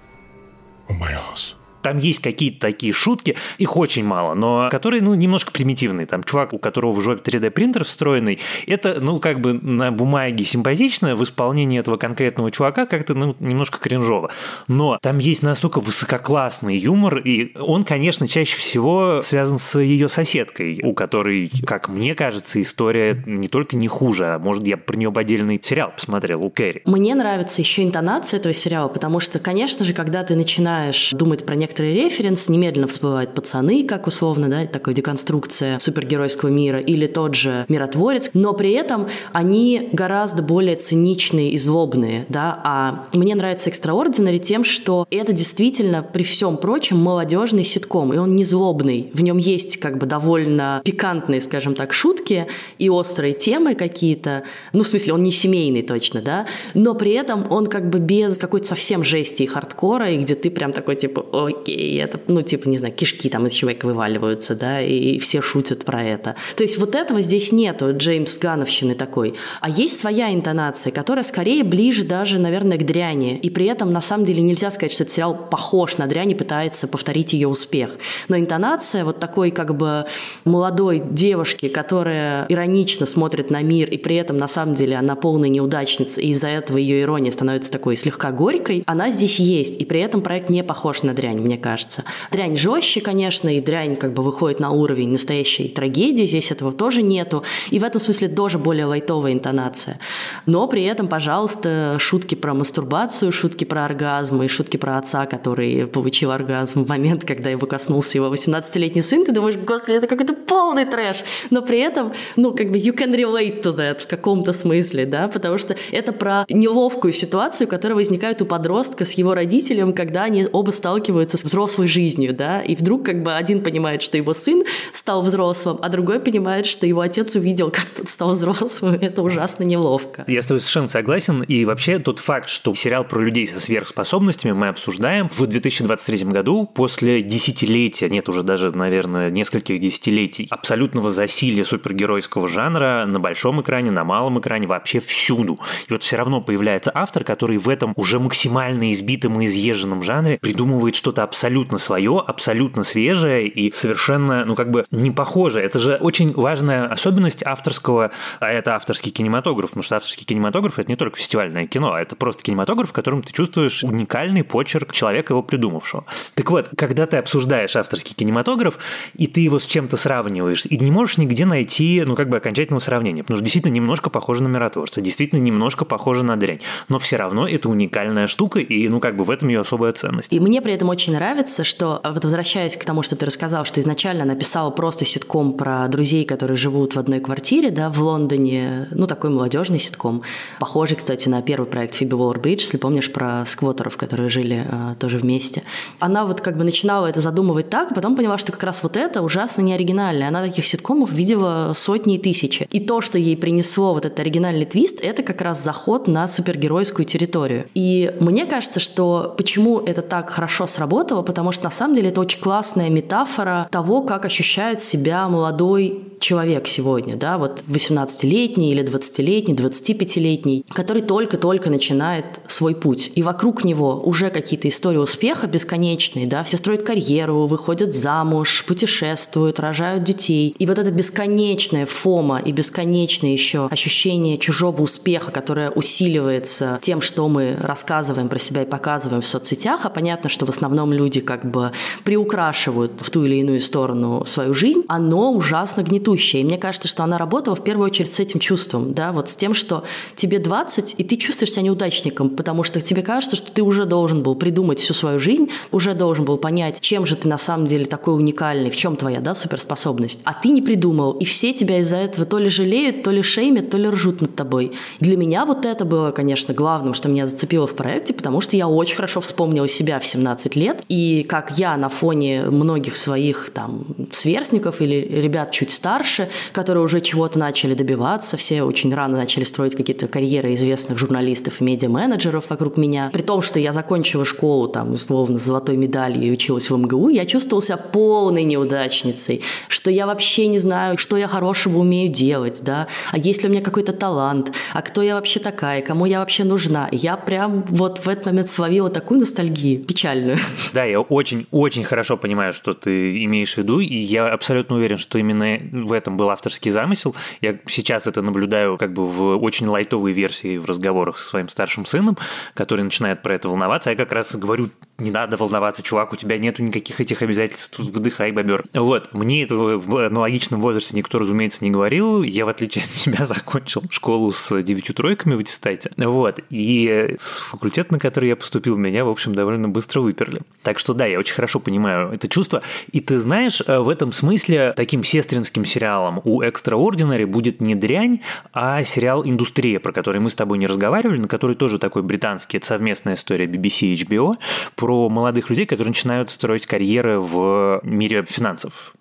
on 0.89 0.99
my 0.99 1.11
ass. 1.13 1.56
Там 1.87 1.99
есть 1.99 2.21
какие-то 2.21 2.59
такие 2.59 2.93
шутки, 2.93 3.37
их 3.59 3.77
очень 3.77 4.05
мало, 4.05 4.35
но 4.35 4.69
которые, 4.73 5.01
ну, 5.03 5.15
немножко 5.15 5.53
примитивные. 5.53 6.05
Там 6.05 6.25
чувак, 6.25 6.53
у 6.53 6.59
которого 6.59 6.91
в 6.91 7.01
жопе 7.01 7.31
3D 7.31 7.51
принтер 7.51 7.85
встроенный, 7.85 8.41
это, 8.67 8.99
ну, 9.01 9.21
как 9.21 9.41
бы 9.41 9.53
на 9.53 9.93
бумаге 9.93 10.43
симпатично, 10.43 11.15
в 11.15 11.23
исполнении 11.23 11.79
этого 11.79 11.97
конкретного 11.97 12.51
чувака 12.51 12.87
как-то, 12.87 13.15
ну, 13.15 13.37
немножко 13.39 13.79
кринжово. 13.79 14.33
Но 14.67 14.99
там 15.01 15.19
есть 15.19 15.45
настолько 15.45 15.79
высококлассный 15.79 16.77
юмор, 16.77 17.19
и 17.19 17.57
он, 17.57 17.85
конечно, 17.85 18.27
чаще 18.27 18.57
всего 18.57 19.21
связан 19.23 19.61
с 19.61 19.79
ее 19.79 20.09
соседкой, 20.09 20.81
у 20.83 20.93
которой, 20.93 21.53
как 21.65 21.89
мне 21.89 22.17
кажется, 22.17 22.61
история 22.61 23.23
не 23.27 23.47
только 23.47 23.77
не 23.77 23.87
хуже, 23.87 24.27
а 24.27 24.39
может, 24.41 24.67
я 24.67 24.77
про 24.77 24.97
нее 24.97 25.13
отдельный 25.15 25.61
сериал 25.63 25.93
посмотрел, 25.95 26.43
у 26.43 26.51
Кэрри. 26.51 26.83
Мне 26.85 27.15
нравится 27.15 27.63
еще 27.63 27.85
интонация 27.85 28.41
этого 28.41 28.53
сериала, 28.53 28.89
потому 28.89 29.21
что, 29.21 29.39
конечно 29.39 29.85
же, 29.85 29.93
когда 29.93 30.25
ты 30.25 30.35
начинаешь 30.35 31.11
думать 31.13 31.47
про 31.47 31.55
некоторые 31.55 31.76
некоторые 31.77 32.05
референсы, 32.05 32.51
немедленно 32.51 32.87
всплывают 32.87 33.35
пацаны, 33.35 33.85
как 33.85 34.07
условно, 34.07 34.49
да, 34.49 34.67
такая 34.67 34.95
деконструкция 34.95 35.79
супергеройского 35.79 36.49
мира, 36.49 36.79
или 36.79 37.07
тот 37.07 37.35
же 37.35 37.67
миротворец, 37.69 38.31
но 38.33 38.55
при 38.55 38.73
этом 38.73 39.09
они 39.33 39.91
гораздо 39.93 40.43
более 40.43 40.77
циничные 40.77 41.51
и 41.51 41.59
злобные, 41.59 42.25
да, 42.31 42.59
а 42.65 43.09
мне 43.13 43.35
нравится 43.35 43.69
Extraordinary 43.69 44.39
тем, 44.39 44.65
что 44.65 45.07
это 45.11 45.35
действительно, 45.35 46.03
при 46.03 46.23
всем 46.23 46.57
прочем, 46.57 46.97
молодежный 46.97 47.65
ситком, 47.65 48.15
и 48.15 48.17
он 48.17 48.35
не 48.37 48.45
злобный, 48.45 49.11
в 49.13 49.23
нем 49.23 49.37
есть 49.37 49.77
как 49.77 49.99
бы 49.99 50.07
довольно 50.07 50.81
пикантные, 50.83 51.43
скажем 51.43 51.75
так, 51.75 51.93
шутки 51.93 52.47
и 52.79 52.89
острые 52.89 53.35
темы 53.35 53.75
какие-то, 53.75 54.45
ну, 54.73 54.83
в 54.83 54.89
смысле, 54.89 55.13
он 55.13 55.23
не 55.23 55.31
семейный 55.31 55.83
точно, 55.83 56.23
да, 56.23 56.47
но 56.73 56.95
при 56.95 57.13
этом 57.13 57.53
он 57.53 57.67
как 57.67 57.91
бы 57.91 57.99
без 57.99 58.39
какой-то 58.39 58.67
совсем 58.67 59.05
жести 59.05 59.43
и 59.43 59.47
хардкора, 59.47 60.11
и 60.13 60.17
где 60.17 60.35
ты 60.35 60.51
прям 60.51 60.73
такой, 60.73 60.97
типа, 60.97 61.21
ой, 61.33 61.55
и 61.71 61.97
это, 61.97 62.21
ну, 62.29 62.43
типа, 62.43 62.69
не 62.69 62.77
знаю, 62.77 62.95
кишки 62.95 63.29
там 63.29 63.47
из 63.47 63.53
человека 63.53 63.87
вываливаются, 63.87 64.55
да, 64.55 64.83
и 64.83 65.19
все 65.19 65.43
шутят 65.43 65.85
про 65.85 66.03
это. 66.03 66.37
То 66.57 66.63
есть 66.63 66.79
вот 66.79 66.95
этого 66.95 67.21
здесь 67.21 67.53
нету, 67.53 67.97
Джеймс 67.97 68.39
Гановщины 68.39 68.95
такой. 68.95 69.35
А 69.61 69.69
есть 69.69 69.99
своя 69.99 70.33
интонация, 70.33 70.93
которая 70.93 71.25
скорее 71.25 71.65
ближе 71.65 72.05
даже, 72.05 72.39
наверное, 72.39 72.79
к 72.79 72.87
дряни. 72.87 73.39
И 73.39 73.51
при 73.51 73.67
этом, 73.67 73.93
на 73.93 74.01
самом 74.01 74.25
деле, 74.25 74.43
нельзя 74.43 74.71
сказать, 74.71 74.93
что 74.93 75.03
этот 75.05 75.15
сериал 75.15 75.49
похож 75.51 75.99
на 75.99 76.07
дрянь 76.07 76.33
и 76.33 76.35
пытается 76.35 76.89
повторить 76.89 77.33
ее 77.33 77.49
успех. 77.49 77.91
Но 78.29 78.37
интонация 78.37 79.05
вот 79.05 79.19
такой 79.19 79.51
как 79.51 79.77
бы 79.77 80.07
молодой 80.45 81.03
девушки, 81.05 81.69
которая 81.69 82.47
иронично 82.49 83.07
смотрит 83.07 83.51
на 83.51 83.63
мир, 83.63 83.91
и 83.91 83.99
при 83.99 84.17
этом, 84.17 84.39
на 84.39 84.49
самом 84.49 84.75
деле, 84.75 84.97
она 84.97 85.17
полная 85.17 85.49
неудачница, 85.49 86.21
и 86.21 86.29
из-за 86.29 86.49
этого 86.49 86.79
ее 86.79 87.03
ирония 87.03 87.33
становится 87.33 87.71
такой 87.73 87.97
слегка 87.97 88.33
горькой, 88.33 88.83
она 88.87 89.11
здесь 89.11 89.39
есть. 89.39 89.81
И 89.81 89.85
при 89.85 90.01
этом 90.01 90.23
проект 90.23 90.51
не 90.51 90.63
похож 90.63 91.03
на 91.03 91.15
дрянь, 91.15 91.39
мне 91.39 91.56
кажется. 91.57 92.05
Дрянь 92.31 92.57
жестче, 92.57 93.01
конечно, 93.01 93.49
и 93.55 93.61
дрянь 93.61 93.97
как 93.97 94.13
бы 94.13 94.23
выходит 94.23 94.61
на 94.61 94.71
уровень 94.71 95.11
настоящей 95.11 95.69
трагедии, 95.69 96.27
здесь 96.27 96.51
этого 96.51 96.73
тоже 96.73 97.03
нету. 97.03 97.43
И 97.71 97.79
в 97.79 97.85
этом 97.85 98.01
смысле 98.01 98.29
тоже 98.29 98.59
более 98.59 98.87
лайтовая 98.87 99.33
интонация. 99.33 99.99
Но 100.47 100.67
при 100.69 100.85
этом, 100.85 101.09
пожалуйста, 101.09 101.97
шутки 101.99 102.35
про 102.35 102.55
мастурбацию, 102.55 103.33
шутки 103.33 103.65
про 103.65 103.85
оргазм 103.85 104.43
и 104.43 104.49
шутки 104.49 104.77
про 104.77 104.99
отца, 104.99 105.27
который 105.27 105.87
получил 105.87 106.31
оргазм 106.31 106.85
в 106.85 106.89
момент, 106.89 107.25
когда 107.25 107.51
его 107.51 107.67
коснулся 107.67 108.19
его 108.19 108.33
18-летний 108.33 109.03
сын, 109.03 109.25
ты 109.25 109.33
думаешь, 109.33 109.57
господи, 109.57 109.97
это 109.97 110.07
какой-то 110.07 110.35
полный 110.35 110.85
трэш. 110.85 111.25
Но 111.51 111.63
при 111.63 111.79
этом, 111.79 112.13
ну, 112.37 112.55
как 112.55 112.71
бы 112.71 112.79
you 112.79 112.97
can 112.97 113.15
relate 113.15 113.63
to 113.63 113.77
that 113.77 114.01
в 114.01 114.07
каком-то 114.07 114.53
смысле, 114.53 115.07
да, 115.07 115.29
потому 115.29 115.59
что 115.59 115.77
это 115.93 116.13
про 116.13 116.45
неловкую 116.49 117.13
ситуацию, 117.13 117.69
которая 117.69 117.97
возникает 117.97 118.43
у 118.43 118.47
подростка 118.47 119.05
с 119.05 119.13
его 119.13 119.35
родителем, 119.35 119.93
когда 119.93 120.25
они 120.25 120.47
оба 120.53 120.71
сталкиваются 120.71 121.36
с 121.37 121.45
взрослой 121.45 121.89
жизнью, 121.89 122.35
да, 122.35 122.63
и 122.63 122.75
вдруг 122.75 123.05
как 123.05 123.23
бы 123.23 123.35
один 123.35 123.63
понимает, 123.63 124.03
что 124.03 124.17
его 124.17 124.33
сын 124.35 124.65
стал 124.93 125.23
взрослым, 125.23 125.79
а 125.83 125.89
другой 125.89 126.21
понимает, 126.21 126.67
что 126.67 126.87
его 126.87 127.01
отец 127.01 127.35
увидел, 127.35 127.71
как 127.71 127.87
тот 127.97 128.09
стал 128.09 128.31
взрослым, 128.31 128.95
это 129.01 129.23
ужасно 129.23 129.65
неловко. 129.65 130.25
Я 130.27 130.43
с 130.43 130.47
тобой 130.47 130.61
совершенно 130.61 130.89
согласен, 130.89 131.43
и 131.43 131.65
вообще 131.65 131.99
тот 131.99 132.19
факт, 132.19 132.49
что 132.49 132.75
сериал 132.75 133.05
про 133.05 133.21
людей 133.21 133.47
со 133.47 133.61
сверхспособностями 133.61 134.53
мы 134.53 134.69
обсуждаем 134.69 135.29
в 135.29 135.47
2023 135.47 136.25
году 136.25 136.67
после 136.67 137.23
десятилетия, 137.23 138.09
нет 138.09 138.29
уже 138.29 138.43
даже, 138.43 138.77
наверное, 138.77 139.31
нескольких 139.31 139.81
десятилетий 139.81 140.47
абсолютного 140.51 141.11
засилия 141.11 141.65
супергеройского 141.65 142.49
жанра 142.49 143.05
на 143.07 143.21
большом 143.21 143.61
экране, 143.61 143.91
на 143.91 144.05
малом 144.05 144.39
экране, 144.39 144.67
вообще 144.67 145.01
всюду. 145.01 145.59
И 145.89 145.93
вот 145.93 146.03
все 146.03 146.17
равно 146.17 146.41
появляется 146.41 146.91
автор, 146.95 147.25
который 147.25 147.59
в 147.59 147.69
этом 147.69 147.93
уже 147.97 148.19
максимально 148.19 148.93
избитом 148.93 149.41
и 149.41 149.47
изъезженном 149.47 150.03
жанре 150.03 150.39
придумывает 150.41 150.95
что-то 150.95 151.23
абсолютно 151.27 151.79
свое, 151.79 152.23
абсолютно 152.25 152.85
свежее 152.85 153.49
и 153.49 153.73
совершенно, 153.73 154.45
ну, 154.45 154.55
как 154.55 154.71
бы 154.71 154.85
не 154.91 155.11
похожее. 155.11 155.65
Это 155.65 155.79
же 155.79 155.97
очень 155.97 156.33
важная 156.33 156.87
особенность 156.87 157.45
авторского, 157.45 158.13
а 158.41 158.49
это 158.49 158.75
авторский 158.77 159.11
кинематограф, 159.11 159.71
потому 159.71 159.83
что 159.83 159.97
авторский 159.97 160.25
кинематограф– 160.25 160.79
это 160.79 160.89
не 160.89 160.97
только 160.97 161.19
фестивальное 161.19 161.67
кино, 161.67 161.93
а 161.93 162.01
это 162.01 162.15
просто 162.17 162.43
кинематограф, 162.43 162.91
в 162.91 162.93
котором 162.93 163.23
ты 163.23 163.33
чувствуешь 163.33 163.83
уникальный 163.83 164.45
почерк 164.45 164.93
человека, 164.93 165.33
его 165.33 165.43
придумавшего. 165.43 166.05
Так 166.35 166.51
вот, 166.51 166.71
когда 166.77 167.07
ты 167.07 167.17
обсуждаешь 167.17 167.75
авторский 167.75 168.15
кинематограф, 168.15 168.79
и 169.15 169.27
ты 169.27 169.41
его 169.41 169.59
с 169.59 169.67
чем-то 169.67 169.97
сравниваешь, 169.97 170.67
и 170.67 170.79
не 170.79 170.91
можешь 170.91 171.19
нигде 171.19 171.45
найти, 171.45 172.05
ну, 172.07 172.15
как 172.15 172.29
бы 172.29 172.37
окончательного 172.37 172.81
сравнения, 172.81 173.23
потому 173.23 173.39
что 173.39 173.45
действительно 173.45 173.73
немножко 173.73 174.11
похоже 174.11 174.43
на 174.45 174.49
миротворца, 174.49 175.01
действительно 175.01 175.41
немножко 175.41 175.85
похоже 175.85 176.25
на 176.25 176.37
дрянь, 176.37 176.61
но 176.89 176.99
все 176.99 177.17
равно 177.17 177.49
это 177.49 177.69
уникальная 177.69 178.29
штука, 178.29 178.61
и, 178.61 178.89
ну, 178.89 179.01
как 179.01 179.17
бы 179.17 179.25
в 179.25 179.31
этом 179.31 179.49
ее 179.49 179.61
особая 179.61 179.93
ценность. 179.93 180.33
И 180.33 180.41
мне 180.41 180.63
при 180.63 180.73
этом 180.73 180.89
очень 180.89 181.16
нравится, 181.17 181.65
что, 181.65 182.01
а, 182.03 182.13
вот 182.13 182.25
возвращаясь 182.25 182.77
к 182.77 182.85
тому, 182.85 183.03
что 183.03 183.17
ты 183.17 183.27
рассказал, 183.27 183.65
что 183.65 183.81
изначально 183.81 184.25
написала 184.25 184.71
просто 184.71 185.05
ситком 185.05 185.55
про 185.55 185.89
друзей, 185.89 186.25
которые 186.25 186.57
живут 186.57 186.95
в 186.95 186.99
одной 186.99 187.21
квартире, 187.21 187.71
да, 187.71 187.91
в 187.91 187.99
Лондоне, 188.01 188.89
ну, 188.91 189.07
такой 189.07 189.31
молодежный 189.31 189.79
ситком. 189.79 190.23
Похожий, 190.61 190.97
кстати, 190.97 191.29
на 191.29 191.41
первый 191.43 191.67
проект 191.67 191.95
Фиби 191.95 192.15
Уоллер-Бридж, 192.15 192.61
если 192.61 192.77
помнишь, 192.77 193.11
про 193.13 193.45
сквотеров, 193.47 193.97
которые 193.97 194.29
жили 194.29 194.67
э, 194.71 194.95
тоже 194.99 195.19
вместе. 195.19 195.63
Она 196.01 196.27
вот 196.27 196.41
как 196.41 196.57
бы 196.59 196.65
начинала 196.65 197.07
это 197.07 197.21
задумывать 197.21 197.71
так, 197.71 197.93
а 197.93 197.95
потом 197.95 198.15
поняла, 198.15 198.37
что 198.37 198.53
как 198.53 198.63
раз 198.63 198.83
вот 198.83 198.97
это 198.97 199.23
ужасно 199.23 199.63
неоригинально. 199.63 200.29
Она 200.29 200.43
таких 200.43 200.67
ситкомов 200.67 201.13
видела 201.13 201.73
сотни 201.75 202.17
и 202.17 202.19
тысячи. 202.19 202.69
И 202.71 202.81
то, 202.81 203.01
что 203.01 203.19
ей 203.19 203.37
принесло 203.37 203.95
вот 203.95 204.05
этот 204.05 204.21
оригинальный 204.21 204.67
твист, 204.67 205.01
это 205.03 205.23
как 205.23 205.41
раз 205.41 205.63
заход 205.63 206.09
на 206.09 206.29
супергеройскую 206.29 207.07
территорию. 207.07 207.67
И 207.75 208.15
мне 208.21 208.45
кажется, 208.45 208.81
что 208.81 209.35
почему 209.37 209.81
это 209.81 210.03
так 210.03 210.31
хорошо 210.31 210.67
сработало, 210.67 211.06
потому 211.23 211.53
что 211.53 211.65
на 211.65 211.71
самом 211.71 211.95
деле 211.95 212.09
это 212.09 212.21
очень 212.21 212.41
классная 212.41 212.91
метафора 212.91 213.69
того, 213.71 214.03
как 214.03 214.25
ощущает 214.25 214.81
себя 214.81 215.29
молодой 215.29 216.03
человек 216.21 216.67
сегодня, 216.67 217.17
да, 217.17 217.39
вот 217.39 217.63
18-летний 217.69 218.73
или 218.73 218.83
20-летний, 218.83 219.55
25-летний, 219.55 220.65
который 220.69 221.03
только-только 221.03 221.71
начинает 221.71 222.41
свой 222.47 222.75
путь. 222.75 223.13
И 223.15 223.23
вокруг 223.23 223.65
него 223.65 224.01
уже 224.05 224.31
какие-то 224.31 224.69
истории 224.69 224.99
успеха 224.99 225.47
бесконечные, 225.47 226.27
да, 226.27 226.45
все 226.45 226.57
строят 226.57 226.83
карьеру, 226.83 227.47
выходят 227.47 227.95
замуж, 227.95 228.65
путешествуют, 228.67 229.61
рожают 229.61 230.05
детей. 230.05 230.55
И 230.59 230.67
вот 230.67 230.79
это 230.79 230.91
бесконечная 230.91 231.87
фома 231.87 232.39
и 232.39 232.53
бесконечное 232.53 233.33
еще 233.33 233.67
ощущение 233.67 234.39
чужого 234.39 234.83
успеха, 234.83 235.31
которое 235.31 235.71
усиливается 235.71 236.79
тем, 236.83 237.01
что 237.01 237.29
мы 237.29 237.57
рассказываем 237.61 238.29
про 238.29 238.39
себя 238.39 238.63
и 238.63 238.67
показываем 238.67 239.23
в 239.23 239.27
соцсетях, 239.27 239.85
а 239.85 239.91
понятно, 239.91 240.29
что 240.29 240.47
в 240.47 240.49
основном 240.49 240.93
люди 240.97 241.21
как 241.21 241.49
бы 241.51 241.73
приукрашивают 242.05 243.01
в 243.01 243.11
ту 243.11 243.25
или 243.25 243.37
иную 243.37 243.61
сторону 243.61 244.25
свою 244.27 244.55
жизнь, 244.55 244.85
оно 244.89 245.33
ужасно 245.33 245.83
гнетущее. 245.83 246.43
И 246.43 246.45
мне 246.45 246.59
кажется, 246.59 246.89
что 246.89 247.05
она 247.05 247.19
работала 247.19 247.55
в 247.55 247.63
первую 247.63 247.87
очередь 247.87 248.13
с 248.13 248.21
этим 248.21 248.41
чувством, 248.41 248.95
да, 248.95 249.13
вот 249.13 249.29
с 249.29 249.37
тем, 249.37 249.55
что 249.55 249.85
тебе 250.15 250.39
20, 250.39 250.97
и 250.99 251.05
ты 251.05 251.17
чувствуешь 251.17 251.53
себя 251.53 251.63
неудачником, 251.63 252.31
потому 252.31 252.65
что 252.65 252.81
тебе 252.81 253.03
кажется, 253.03 253.37
что 253.37 253.53
ты 253.53 253.63
уже 253.63 253.85
должен 253.85 254.23
был 254.23 254.35
придумать 254.35 254.81
всю 254.81 254.95
свою 254.95 255.19
жизнь, 255.19 255.51
уже 255.73 255.95
должен 255.95 256.25
был 256.25 256.39
понять, 256.39 256.81
чем 256.81 257.07
же 257.07 257.17
ты 257.17 257.29
на 257.29 257.39
самом 257.39 257.67
деле 257.67 257.85
такой 257.85 258.17
уникальный, 258.17 258.71
в 258.71 258.77
чем 258.77 258.97
твоя, 258.97 259.21
да, 259.21 259.35
суперспособность. 259.35 260.21
А 260.25 260.33
ты 260.33 260.49
не 260.49 260.63
придумал, 260.63 261.13
и 261.13 261.25
все 261.25 261.53
тебя 261.53 261.79
из-за 261.81 261.97
этого 261.97 262.27
то 262.27 262.39
ли 262.39 262.49
жалеют, 262.49 263.03
то 263.03 263.11
ли 263.11 263.23
шеймят, 263.23 263.71
то 263.71 263.77
ли 263.77 263.89
ржут 263.89 264.21
над 264.21 264.35
тобой. 264.35 264.73
Для 265.01 265.17
меня 265.17 265.45
вот 265.45 265.67
это 265.67 265.85
было, 265.85 266.11
конечно, 266.11 266.55
главным, 266.55 266.95
что 266.95 267.09
меня 267.09 267.27
зацепило 267.27 267.67
в 267.67 267.75
проекте, 267.75 268.15
потому 268.15 268.41
что 268.41 268.57
я 268.57 268.69
очень 268.69 268.97
хорошо 268.97 269.21
вспомнила 269.21 269.69
себя 269.69 270.01
в 270.01 270.07
17 270.07 270.57
лет, 270.57 270.83
и 270.89 271.25
как 271.29 271.59
я 271.59 271.77
на 271.77 271.89
фоне 271.89 272.43
многих 272.43 272.97
своих 272.97 273.51
там 273.51 273.87
сверстников 274.13 274.81
или 274.81 274.95
ребят 275.21 275.51
чуть 275.51 275.71
старше, 275.71 276.29
которые 276.53 276.85
уже 276.85 277.01
чего-то 277.01 277.39
начали 277.39 277.75
добиваться, 277.75 278.37
все 278.37 278.63
очень 278.63 278.95
рано 278.95 279.17
начали 279.17 279.45
строить 279.45 279.75
какие-то 279.75 280.07
карьеры 280.07 280.55
известных 280.55 280.99
журналистов 280.99 281.61
и 281.61 281.65
медиа-менеджеров 281.65 282.45
вокруг 282.49 282.77
меня. 282.77 283.11
При 283.13 283.23
том, 283.23 283.43
что 283.43 283.59
я 283.59 283.73
закончила 283.73 284.25
школу 284.25 284.69
там, 284.69 284.93
условно, 284.93 285.39
с 285.39 285.43
золотой 285.43 285.77
медалью 285.77 286.23
и 286.25 286.31
училась 286.31 286.71
в 286.71 286.77
МГУ, 286.77 287.09
я 287.09 287.27
чувствовала 287.27 287.65
себя 287.65 287.77
полной 287.77 288.45
неудачницей, 288.45 289.43
что 289.69 289.91
я 289.91 290.07
вообще 290.07 290.47
не 290.47 290.59
знаю, 290.59 290.99
что 290.99 291.17
я 291.17 291.27
хорошего 291.27 291.79
умею 291.79 292.13
делать, 292.13 292.61
да, 292.63 292.87
а 293.11 293.19
есть 293.19 293.43
ли 293.43 293.49
у 293.49 293.53
меня 293.53 293.63
какой-то 293.63 293.93
талант, 293.93 294.53
а 294.73 294.83
кто 294.83 295.03
я 295.03 295.17
вообще 295.17 295.41
такая, 295.41 295.83
кому 295.83 296.07
я 296.07 296.21
вообще 296.21 296.45
нужна. 296.45 296.89
Я 296.93 297.17
прям 297.17 297.65
вот 297.69 298.05
в 298.05 298.09
этот 298.09 298.27
момент 298.27 298.49
словила 298.49 298.91
такую 298.91 299.21
ностальгию, 299.21 299.83
печальную. 299.83 300.39
Да, 300.77 300.85
я 300.85 301.01
очень-очень 301.01 301.85
хорошо 301.85 302.19
понимаю, 302.19 302.53
что 302.53 302.75
ты 302.75 303.25
имеешь 303.25 303.55
в 303.55 303.57
виду, 303.57 303.81
и 303.81 303.97
я 303.97 304.29
абсолютно 304.29 304.77
уверен, 304.77 304.99
что 304.99 305.19
именно 305.19 305.59
в 305.73 305.91
этом 305.91 306.19
был 306.19 306.29
авторский 306.29 306.71
замысел. 306.71 307.17
Я 307.41 307.59
сейчас 307.67 308.07
это 308.07 308.21
наблюдаю 308.21 308.77
как 308.77 308.93
бы 308.93 309.07
в 309.07 309.43
очень 309.43 309.69
лайтовой 309.69 310.13
версии 310.13 310.59
в 310.59 310.67
разговорах 310.67 311.17
со 311.17 311.31
своим 311.31 311.49
старшим 311.49 311.87
сыном, 311.87 312.19
который 312.53 312.85
начинает 312.85 313.23
про 313.23 313.37
это 313.37 313.49
волноваться. 313.49 313.89
А 313.89 313.95
я 313.95 313.97
как 313.97 314.13
раз 314.13 314.37
говорю, 314.37 314.69
не 314.99 315.11
надо 315.11 315.39
волноваться, 315.39 315.83
чувак, 315.83 316.13
у 316.13 316.17
тебя 316.17 316.39
нету 316.39 316.63
никаких 316.63 317.01
этих 317.01 317.23
обязательств, 317.23 317.79
выдыхай, 317.79 318.33
бобер. 318.33 318.65
Вот, 318.75 319.13
мне 319.13 319.43
этого 319.43 319.79
в 319.79 320.07
аналогичном 320.07 320.61
возрасте 320.61 320.97
никто, 320.97 321.19
разумеется, 321.19 321.65
не 321.65 321.71
говорил. 321.71 322.23
Я, 322.23 322.45
в 322.45 322.49
отличие 322.49 322.85
от 322.85 322.91
тебя, 323.05 323.25
закончил 323.25 323.83
школу 323.91 324.31
с 324.31 324.63
девятью 324.63 324.95
тройками 324.95 325.35
в 325.35 325.39
аттестате. 325.39 325.91
Вот, 325.97 326.41
и 326.51 327.17
с 327.19 327.39
факультета, 327.41 327.95
на 327.95 327.99
который 327.99 328.29
я 328.29 328.37
поступил, 328.37 328.77
меня, 328.77 329.07
в 329.07 329.09
общем, 329.09 329.35
довольно 329.35 329.69
быстро 329.69 330.01
выперли. 330.01 330.41
Так 330.67 330.81
что 330.81 330.95
да, 330.95 331.07
я 331.07 331.21
очень 331.21 331.33
хорошо 331.33 331.61
понимаю 331.61 332.11
это 332.11 332.27
чувство. 332.27 332.61
И 332.91 332.99
ты 332.99 333.21
знаешь, 333.21 333.63
в 333.65 333.89
этом 333.89 334.11
смысле 334.11 334.73
таким 334.75 335.05
сестринским 335.05 335.65
сериалом 335.65 336.21
у 336.25 336.43
Extraordinary 336.43 337.25
будет 337.25 337.61
не 337.61 337.77
дрянь, 337.77 338.21
а 338.53 338.83
сериал 338.83 339.25
«Индустрия», 339.25 339.79
про 339.79 339.93
который 339.93 340.21
мы 340.21 340.29
с 340.29 340.35
тобой 340.35 340.59
не 340.59 340.67
разговаривали, 340.67 341.19
на 341.19 341.29
который 341.29 341.55
тоже 341.55 341.79
такой 341.79 342.03
британский, 342.03 342.57
это 342.57 342.67
совместная 342.67 343.15
история 343.15 343.47
BBC 343.47 343.87
и 343.87 343.95
HBO, 343.95 344.39
про 344.75 345.09
молодых 345.09 345.51
людей, 345.51 345.67
которые 345.67 345.91
начинают 345.91 346.33
строить 346.33 346.67
карьеры 346.67 347.21
в 347.21 347.81
мире 347.85 348.25
финансов. 348.29 348.93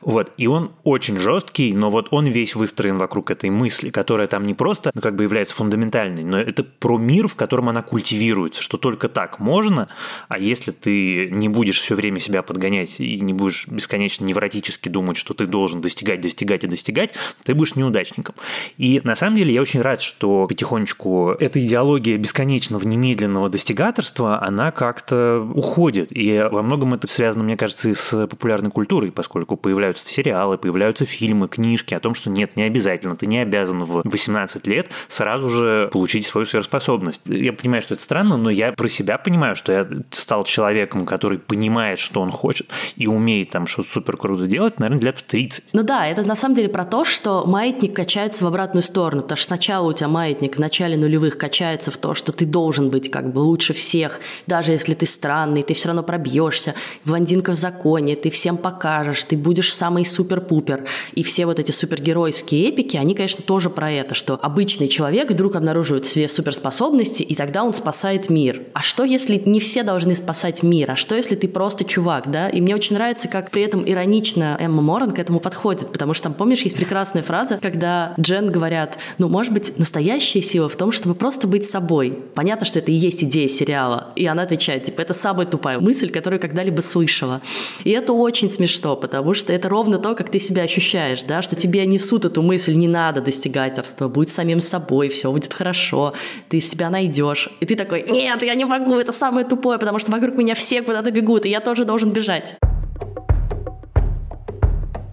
Вот. 0.00 0.32
И 0.38 0.46
он 0.46 0.72
очень 0.84 1.18
жесткий, 1.18 1.74
но 1.74 1.90
вот 1.90 2.08
он 2.12 2.24
весь 2.28 2.54
выстроен 2.54 2.96
вокруг 2.96 3.30
этой 3.30 3.50
мысли, 3.50 3.90
которая 3.90 4.26
там 4.26 4.46
не 4.46 4.54
просто 4.54 4.90
ну, 4.94 5.02
как 5.02 5.16
бы 5.16 5.24
является 5.24 5.54
фундаментальной, 5.54 6.24
но 6.24 6.40
это 6.40 6.64
про 6.64 6.96
мир, 6.96 7.28
в 7.28 7.34
котором 7.34 7.68
она 7.68 7.82
культивируется, 7.82 8.62
что 8.62 8.78
только 8.78 9.10
так 9.10 9.38
можно, 9.38 9.88
а 10.28 10.38
если 10.38 10.70
ты 10.70 11.09
не 11.30 11.48
будешь 11.48 11.80
все 11.80 11.94
время 11.94 12.20
себя 12.20 12.42
подгонять 12.42 13.00
и 13.00 13.20
не 13.20 13.32
будешь 13.32 13.66
бесконечно 13.68 14.24
невротически 14.24 14.88
думать, 14.88 15.16
что 15.16 15.34
ты 15.34 15.46
должен 15.46 15.80
достигать, 15.80 16.20
достигать 16.20 16.64
и 16.64 16.66
достигать, 16.66 17.12
ты 17.44 17.54
будешь 17.54 17.76
неудачником. 17.76 18.34
И 18.78 19.00
на 19.04 19.14
самом 19.14 19.36
деле 19.36 19.52
я 19.54 19.60
очень 19.60 19.80
рад, 19.80 20.00
что 20.00 20.46
потихонечку 20.46 21.30
эта 21.38 21.60
идеология 21.60 22.16
бесконечного 22.16 22.84
немедленного 22.84 23.48
достигаторства, 23.48 24.42
она 24.42 24.70
как-то 24.70 25.46
уходит. 25.54 26.08
И 26.10 26.46
во 26.50 26.62
многом 26.62 26.94
это 26.94 27.08
связано, 27.08 27.44
мне 27.44 27.56
кажется, 27.56 27.88
и 27.88 27.94
с 27.94 28.26
популярной 28.26 28.70
культурой, 28.70 29.12
поскольку 29.12 29.56
появляются 29.56 30.06
сериалы, 30.08 30.58
появляются 30.58 31.04
фильмы, 31.04 31.48
книжки 31.48 31.94
о 31.94 32.00
том, 32.00 32.14
что 32.14 32.30
нет, 32.30 32.56
не 32.56 32.62
обязательно, 32.62 33.16
ты 33.16 33.26
не 33.26 33.38
обязан 33.38 33.84
в 33.84 34.02
18 34.04 34.66
лет 34.66 34.90
сразу 35.08 35.50
же 35.50 35.88
получить 35.92 36.26
свою 36.26 36.46
сверхспособность. 36.46 37.22
Я 37.24 37.52
понимаю, 37.52 37.82
что 37.82 37.94
это 37.94 38.02
странно, 38.02 38.36
но 38.36 38.50
я 38.50 38.72
про 38.72 38.88
себя 38.88 39.18
понимаю, 39.18 39.56
что 39.56 39.72
я 39.72 39.86
стал 40.10 40.44
человеком, 40.44 40.99
который 41.06 41.38
понимает, 41.38 41.98
что 41.98 42.20
он 42.20 42.30
хочет 42.30 42.68
и 42.96 43.06
умеет 43.06 43.50
там 43.50 43.66
что-то 43.66 43.90
супер 43.90 44.16
круто 44.16 44.46
делать, 44.46 44.78
наверное, 44.78 45.02
лет 45.02 45.18
в 45.18 45.22
30. 45.22 45.64
Ну 45.72 45.82
да, 45.82 46.06
это 46.06 46.22
на 46.22 46.36
самом 46.36 46.54
деле 46.54 46.68
про 46.68 46.84
то, 46.84 47.04
что 47.04 47.44
маятник 47.46 47.94
качается 47.94 48.44
в 48.44 48.46
обратную 48.46 48.82
сторону, 48.82 49.22
потому 49.22 49.36
что 49.36 49.46
сначала 49.46 49.88
у 49.88 49.92
тебя 49.92 50.08
маятник 50.08 50.56
в 50.56 50.60
начале 50.60 50.96
нулевых 50.96 51.38
качается 51.38 51.90
в 51.90 51.96
то, 51.96 52.14
что 52.14 52.32
ты 52.32 52.46
должен 52.46 52.90
быть 52.90 53.10
как 53.10 53.32
бы 53.32 53.40
лучше 53.40 53.72
всех, 53.72 54.20
даже 54.46 54.72
если 54.72 54.94
ты 54.94 55.06
странный, 55.06 55.62
ты 55.62 55.74
все 55.74 55.88
равно 55.88 56.02
пробьешься, 56.02 56.74
блондинка 57.04 57.52
в 57.52 57.56
законе, 57.56 58.16
ты 58.16 58.30
всем 58.30 58.56
покажешь, 58.56 59.24
ты 59.24 59.36
будешь 59.36 59.74
самый 59.74 60.04
супер-пупер. 60.04 60.86
И 61.12 61.22
все 61.22 61.46
вот 61.46 61.58
эти 61.58 61.72
супергеройские 61.72 62.70
эпики, 62.70 62.96
они, 62.96 63.14
конечно, 63.14 63.42
тоже 63.42 63.70
про 63.70 63.90
это, 63.90 64.14
что 64.14 64.38
обычный 64.40 64.88
человек 64.88 65.30
вдруг 65.30 65.56
обнаруживает 65.56 66.06
свои 66.06 66.28
суперспособности, 66.28 67.22
и 67.22 67.34
тогда 67.34 67.64
он 67.64 67.74
спасает 67.74 68.30
мир. 68.30 68.62
А 68.74 68.82
что, 68.82 69.04
если 69.04 69.36
не 69.36 69.60
все 69.60 69.82
должны 69.82 70.14
спасать 70.14 70.62
мир? 70.62 70.89
А 70.90 70.96
что, 70.96 71.14
если 71.14 71.36
ты 71.36 71.46
просто 71.46 71.84
чувак, 71.84 72.30
да? 72.30 72.48
И 72.48 72.60
мне 72.60 72.74
очень 72.74 72.96
нравится, 72.96 73.28
как 73.28 73.50
при 73.50 73.62
этом 73.62 73.88
иронично 73.88 74.56
Эмма 74.58 74.82
Моран 74.82 75.12
к 75.12 75.18
этому 75.18 75.38
подходит, 75.38 75.92
потому 75.92 76.14
что 76.14 76.24
там, 76.24 76.34
помнишь, 76.34 76.62
есть 76.62 76.76
прекрасная 76.76 77.22
фраза, 77.22 77.58
когда 77.62 78.14
Джен 78.18 78.50
говорят, 78.50 78.98
ну, 79.18 79.28
может 79.28 79.52
быть, 79.52 79.78
настоящая 79.78 80.42
сила 80.42 80.68
в 80.68 80.76
том, 80.76 80.90
чтобы 80.90 81.14
просто 81.14 81.46
быть 81.46 81.64
собой. 81.64 82.18
Понятно, 82.34 82.66
что 82.66 82.80
это 82.80 82.90
и 82.90 82.94
есть 82.94 83.22
идея 83.22 83.48
сериала. 83.48 84.12
И 84.16 84.26
она 84.26 84.42
отвечает, 84.42 84.84
типа, 84.84 85.00
это 85.02 85.14
самая 85.14 85.46
тупая 85.46 85.78
мысль, 85.78 86.10
которую 86.10 86.40
когда-либо 86.40 86.80
слышала. 86.80 87.40
И 87.84 87.90
это 87.90 88.12
очень 88.12 88.48
смешно, 88.48 88.96
потому 88.96 89.34
что 89.34 89.52
это 89.52 89.68
ровно 89.68 89.98
то, 89.98 90.14
как 90.14 90.30
ты 90.30 90.40
себя 90.40 90.62
ощущаешь, 90.62 91.22
да, 91.24 91.42
что 91.42 91.54
тебе 91.54 91.86
несут 91.86 92.24
эту 92.24 92.42
мысль, 92.42 92.74
не 92.74 92.88
надо 92.88 93.20
достигательства, 93.20 94.08
будь 94.08 94.28
самим 94.28 94.60
собой, 94.60 95.08
все 95.08 95.30
будет 95.30 95.52
хорошо, 95.52 96.14
ты 96.48 96.60
себя 96.60 96.90
найдешь. 96.90 97.48
И 97.60 97.66
ты 97.66 97.76
такой, 97.76 98.02
нет, 98.02 98.42
я 98.42 98.54
не 98.54 98.64
могу, 98.64 98.94
это 98.94 99.12
самое 99.12 99.46
тупое, 99.46 99.78
потому 99.78 99.98
что 99.98 100.10
вокруг 100.10 100.36
меня 100.36 100.54
все 100.54 100.69
куда-то 100.78 101.10
бегут, 101.10 101.44
и 101.44 101.48
я 101.48 101.60
тоже 101.60 101.84
должен 101.84 102.12
бежать. 102.12 102.56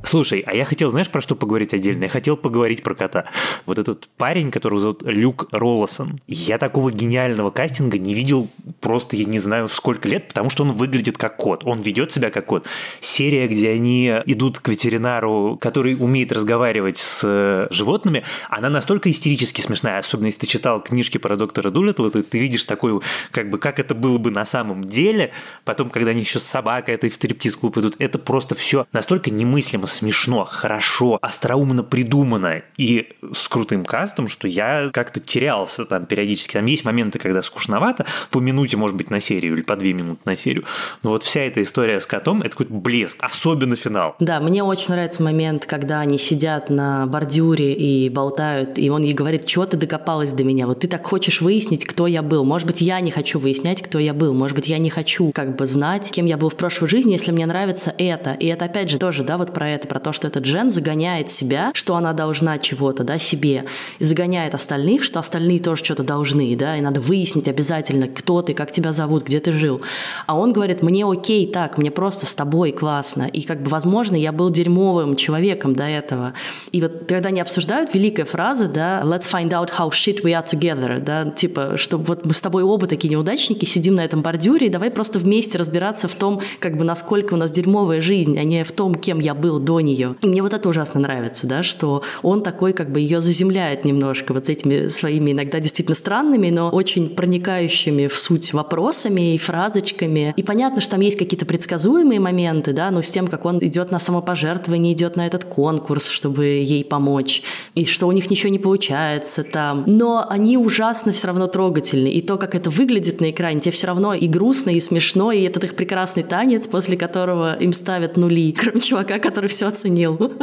Слушай, 0.08 0.42
а 0.48 0.56
я 0.56 0.64
хотел, 0.64 0.90
знаешь, 0.90 1.10
про 1.10 1.20
что 1.20 1.36
поговорить 1.36 1.74
отдельно? 1.74 2.04
Я 2.04 2.10
хотел 2.10 2.38
поговорить 2.38 2.82
про 2.82 2.96
кота. 2.96 3.26
Вот 3.66 3.78
этот 3.78 4.08
парень, 4.16 4.52
которого 4.52 4.80
зовут 4.80 5.04
Люк 5.04 5.50
Роллосон. 5.52 6.16
Я 6.28 6.58
такого 6.58 6.94
гениального 6.94 7.50
кастинга 7.50 7.98
не 7.98 8.14
видел 8.14 8.48
просто, 8.80 9.18
я 9.18 9.26
не 9.26 9.40
знаю, 9.40 9.68
сколько 9.68 10.08
лет, 10.08 10.30
потому 10.30 10.50
что 10.50 10.64
он 10.64 10.72
выглядит 10.72 11.18
как 11.18 11.36
кот. 11.36 11.64
Он 11.66 11.82
ведет 11.82 12.14
себя 12.14 12.30
как 12.30 12.46
кот. 12.46 12.66
Серия, 13.02 13.50
где 13.50 13.72
они 13.72 14.08
идут 14.28 14.60
к 14.60 14.70
ветеринару, 14.70 15.58
который 15.60 15.96
умеет 15.96 16.32
разговаривать 16.32 16.98
с 16.98 17.24
э, 17.26 17.68
животными, 17.70 18.24
она 18.50 18.70
настолько 18.70 19.12
истерически 19.12 19.60
смешная, 19.60 19.98
особенно 19.98 20.28
если 20.28 20.40
ты 20.40 20.48
читал 20.48 20.82
книжки 20.82 21.18
про 21.18 21.36
доктора 21.36 21.70
Дулиттла, 21.70 22.12
ты, 22.12 22.24
ты 22.24 22.40
видишь 22.40 22.64
такую, 22.64 23.02
как 23.32 23.50
бы, 23.50 23.58
как 23.58 23.78
это 23.78 23.94
было 23.94 24.18
бы 24.20 24.32
на 24.32 24.46
самом 24.46 24.86
деле. 24.86 25.34
Потом, 25.66 25.90
когда 25.90 26.12
они 26.12 26.22
еще 26.22 26.40
с 26.40 26.44
собакой 26.44 26.96
этой 26.96 27.10
в 27.10 27.16
стриптиз-клуб 27.16 27.78
идут, 27.80 27.96
это 28.00 28.18
просто 28.18 28.56
все 28.56 28.88
настолько 28.94 29.32
немыслимо 29.32 29.86
смешно, 29.98 30.46
хорошо, 30.46 31.18
остроумно 31.22 31.84
придумано 31.84 32.62
и 32.77 33.10
с 33.34 33.48
крутым 33.48 33.84
кастом, 33.84 34.27
что 34.27 34.48
я 34.48 34.89
как-то 34.94 35.20
терялся 35.20 35.86
там 35.86 36.06
периодически. 36.06 36.54
Там 36.54 36.66
есть 36.66 36.86
моменты, 36.86 37.20
когда 37.20 37.42
скучновато, 37.42 38.06
по 38.32 38.39
минуте, 38.39 38.77
может 38.77 38.96
быть, 38.96 39.10
на 39.10 39.20
серию 39.20 39.54
или 39.56 39.62
по 39.62 39.75
две 39.75 39.94
минуты 39.94 40.22
на 40.25 40.38
серию. 40.38 40.66
Но 41.04 41.12
вот 41.12 41.24
вся 41.24 41.42
эта 41.42 41.62
история 41.62 42.00
с 42.00 42.06
котом– 42.06 42.42
это 42.44 42.51
какой-то 42.51 42.74
блеск, 42.74 43.18
особенно 43.20 43.75
финал. 43.75 44.16
Да, 44.20 44.39
мне 44.39 44.63
очень 44.63 44.89
нравится 44.89 45.24
момент, 45.24 45.66
когда 45.66 46.00
они 46.00 46.18
сидят 46.18 46.70
на 46.70 47.06
бордюре 47.08 47.74
и 47.74 48.10
болтают, 48.10 48.77
и 48.77 48.89
он 48.89 49.04
ей 49.04 49.13
говорит, 49.13 49.50
что 49.50 49.66
ты 49.66 49.77
докопалась 49.77 50.34
до 50.34 50.44
меня? 50.44 50.68
Вот 50.68 50.82
ты 50.82 50.88
так 50.88 51.06
хочешь 51.06 51.42
выяснить, 51.42 51.86
кто 51.86 52.08
я 52.08 52.22
был. 52.22 52.44
Может 52.44 52.68
быть, 52.68 52.82
я 52.82 53.00
не 53.00 53.12
хочу 53.12 53.39
выяснять, 53.39 53.82
кто 53.82 54.00
я 54.00 54.13
был. 54.13 54.34
Может 54.34 54.56
быть, 54.56 54.68
я 54.68 54.77
не 54.77 54.89
хочу 54.89 55.32
как 55.32 55.56
бы 55.56 55.66
знать, 55.66 56.12
кем 56.12 56.25
я 56.25 56.38
был 56.38 56.50
в 56.50 56.56
прошлой 56.56 56.88
жизни, 56.88 57.13
если 57.13 57.32
мне 57.32 57.46
нравится 57.46 57.94
это. 57.98 58.34
И 58.34 58.48
это, 58.48 58.66
опять 58.66 58.89
же, 58.89 59.00
тоже, 59.00 59.24
да, 59.24 59.38
вот 59.38 59.54
про 59.54 59.70
это 59.70 59.87
про 59.88 60.00
то, 60.00 60.13
что 60.13 60.27
этот 60.27 60.44
Джен 60.44 60.70
загоняет 60.70 61.29
себя, 61.29 61.72
что 61.74 61.96
она 61.96 62.13
должна 62.13 62.60
чего-то, 62.60 63.03
да, 63.03 63.17
себе, 63.17 63.65
и 64.00 64.03
загоняет 64.03 64.53
остальных, 64.56 65.03
что 65.03 65.20
остальные 65.20 65.60
тоже 65.60 65.84
что-то 65.84 66.03
должны, 66.03 66.56
да, 66.56 66.77
и 66.77 66.82
надо 66.82 67.01
выяснить 67.01 67.48
обязательно, 67.48 68.08
кто 68.08 68.41
ты, 68.41 68.53
как 68.53 68.72
тебя 68.72 68.91
зовут, 68.91 69.24
где 69.24 69.39
ты 69.39 69.51
жил. 69.51 69.82
А 70.25 70.38
он 70.38 70.53
говорит, 70.53 70.82
мне 70.84 71.06
окей 71.06 71.48
так, 71.48 71.77
мне 71.77 71.91
просто 71.91 72.25
с 72.25 72.36
тобой 72.36 72.72
классно, 72.72 73.24
и 73.24 73.41
как 73.41 73.63
бы, 73.63 73.70
возможно, 73.70 74.15
я 74.15 74.32
был 74.32 74.50
дерьмовым 74.50 75.15
человеком 75.15 75.75
до 75.75 75.84
этого. 75.84 76.34
И 76.72 76.82
вот 76.82 77.06
когда 77.08 77.29
они 77.29 77.41
обсуждают, 77.41 77.94
великая 77.94 78.25
фраза, 78.25 78.67
да, 78.67 79.01
let's 79.03 79.32
find 79.32 79.50
out 79.50 79.70
how 79.77 79.89
shit 79.89 80.24
we 80.24 80.32
are 80.32 80.46
together, 80.46 81.00
да, 81.00 81.25
типа, 81.29 81.77
что 81.77 81.98
вот 81.98 82.25
мы 82.25 82.34
с 82.34 82.41
тобой 82.41 82.63
оба 82.63 82.88
такие 82.88 83.10
неудачники, 83.10 83.65
сидим 83.65 83.96
на 83.96 84.06
этом 84.06 84.22
бордюре, 84.22 84.67
и 84.67 84.70
давай 84.70 84.91
просто 84.91 85.20
вместе 85.20 85.58
разбираться 85.58 86.08
в 86.08 86.15
том, 86.15 86.41
как 86.60 86.77
бы, 86.77 86.84
насколько 86.84 87.34
у 87.34 87.38
нас 87.38 87.51
дерьмовая 87.51 88.01
жизнь, 88.01 88.38
а 88.38 88.44
не 88.44 88.63
в 88.63 88.72
том, 88.72 88.96
кем 88.96 89.20
я 89.20 89.34
был 89.34 89.60
до 89.60 89.76
нее. 89.79 90.15
И 90.22 90.27
мне 90.27 90.41
вот 90.41 90.53
это 90.53 90.67
ужасно 90.69 91.00
нравится, 91.00 91.48
да, 91.48 91.63
что 91.63 92.03
он 92.24 92.43
такой 92.43 92.74
как 92.74 92.91
бы 92.91 93.00
ее 93.00 93.22
заземляет 93.22 93.86
немножко 93.86 94.34
вот 94.34 94.50
этими 94.50 94.88
своими 94.88 95.31
иногда 95.31 95.60
действительно 95.60 95.96
странными, 95.96 96.50
но 96.50 96.69
очень 96.69 97.10
проникающими 97.10 98.07
в 98.07 98.17
суть 98.17 98.53
вопросами 98.53 99.36
и 99.36 99.38
фразочками. 99.38 100.34
И 100.36 100.43
понятно, 100.43 100.81
что 100.81 100.91
там 100.91 101.01
есть 101.01 101.17
какие-то 101.17 101.46
предсказуемые 101.46 102.19
моменты, 102.19 102.74
да, 102.74 102.91
но 102.91 103.01
с 103.01 103.10
тем, 103.10 103.27
как 103.27 103.46
он 103.46 103.60
идет 103.60 103.91
на 103.91 104.00
самопожертвование, 104.00 104.93
идет 104.93 105.15
на 105.15 105.25
этот 105.27 105.43
конкурс, 105.46 106.07
чтобы 106.07 106.46
ей 106.46 106.84
помочь, 106.84 107.43
и 107.75 107.86
что 107.86 108.07
у 108.07 108.12
них 108.12 108.29
ничего 108.29 108.50
не 108.50 108.60
получается 108.60 109.43
там. 109.43 109.84
Но 109.86 110.25
они 110.27 110.57
ужасно 110.57 111.12
все 111.12 111.27
равно 111.27 111.48
трогательны. 111.48 112.07
И 112.07 112.22
то, 112.22 112.38
как 112.38 112.55
это 112.55 112.69
выглядит 112.69 113.22
на 113.22 113.31
экране, 113.31 113.62
тебе 113.62 113.72
все 113.72 113.88
равно 113.88 114.13
и 114.13 114.27
грустно, 114.27 114.72
и 114.72 114.79
смешно, 114.79 115.31
и 115.31 115.43
этот 115.43 115.63
их 115.63 115.75
прекрасный 115.75 116.24
танец, 116.24 116.67
после 116.67 116.98
которого 116.98 117.55
им 117.60 117.74
ставят 117.74 118.17
нули, 118.17 118.51
кроме 118.51 118.81
чувака, 118.81 119.19
который 119.19 119.50
все 119.50 119.67
оценил. 119.68 120.34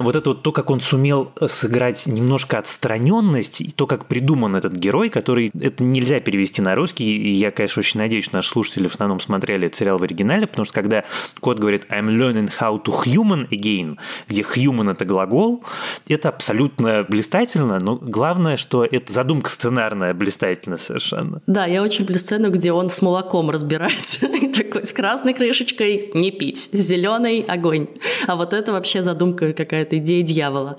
Вот 0.00 0.16
это 0.16 0.30
вот 0.30 0.42
то, 0.42 0.52
как 0.52 0.70
он 0.70 0.80
сумел 0.80 1.30
э, 1.40 1.46
сыграть 1.48 2.06
немножко 2.06 2.58
отстраненность, 2.58 3.60
и 3.60 3.70
то, 3.70 3.86
как 3.86 4.06
придуман 4.06 4.56
этот 4.56 4.72
герой, 4.72 5.10
который 5.10 5.50
это 5.60 5.84
нельзя 5.84 6.20
перевести 6.20 6.62
на 6.62 6.74
русский, 6.74 7.16
и 7.16 7.30
я, 7.30 7.50
конечно, 7.50 7.80
очень 7.80 8.00
надеюсь, 8.00 8.24
что 8.24 8.36
наши 8.36 8.48
слушатели 8.48 8.86
в 8.86 8.92
основном 8.92 9.20
смотрели 9.20 9.66
этот 9.66 9.76
сериал 9.76 9.98
в 9.98 10.02
оригинале, 10.02 10.46
потому 10.46 10.64
что 10.64 10.74
когда 10.74 11.04
кот 11.40 11.58
говорит 11.58 11.86
I'm 11.90 12.08
learning 12.08 12.50
how 12.58 12.82
to 12.82 13.04
human 13.04 13.48
again, 13.50 13.96
где 14.28 14.42
human 14.42 14.90
это 14.90 15.04
глагол, 15.04 15.62
это 16.08 16.30
абсолютно 16.30 17.04
блистательно, 17.08 17.78
но 17.78 17.96
главное, 17.96 18.56
что 18.56 18.84
это 18.84 19.12
задумка 19.12 19.50
сценарная 19.50 20.14
блистательна 20.14 20.76
совершенно. 20.76 21.42
Да, 21.46 21.66
я 21.66 21.82
очень 21.82 22.00
люблю 22.00 22.18
сцену, 22.18 22.50
где 22.50 22.72
он 22.72 22.90
с 22.90 23.02
молоком 23.02 23.50
разбирается, 23.50 24.20
такой 24.54 24.86
с 24.86 24.92
красной 24.92 25.34
крышечкой 25.34 26.10
не 26.14 26.30
пить, 26.30 26.70
с 26.72 26.78
зеленой 26.78 27.40
огонь. 27.40 27.88
А 28.26 28.36
вот 28.36 28.52
это 28.52 28.72
вообще 28.72 29.02
задумка 29.02 29.52
какая-то 29.52 29.89
какая 29.90 30.00
идея 30.00 30.22
дьявола. 30.22 30.76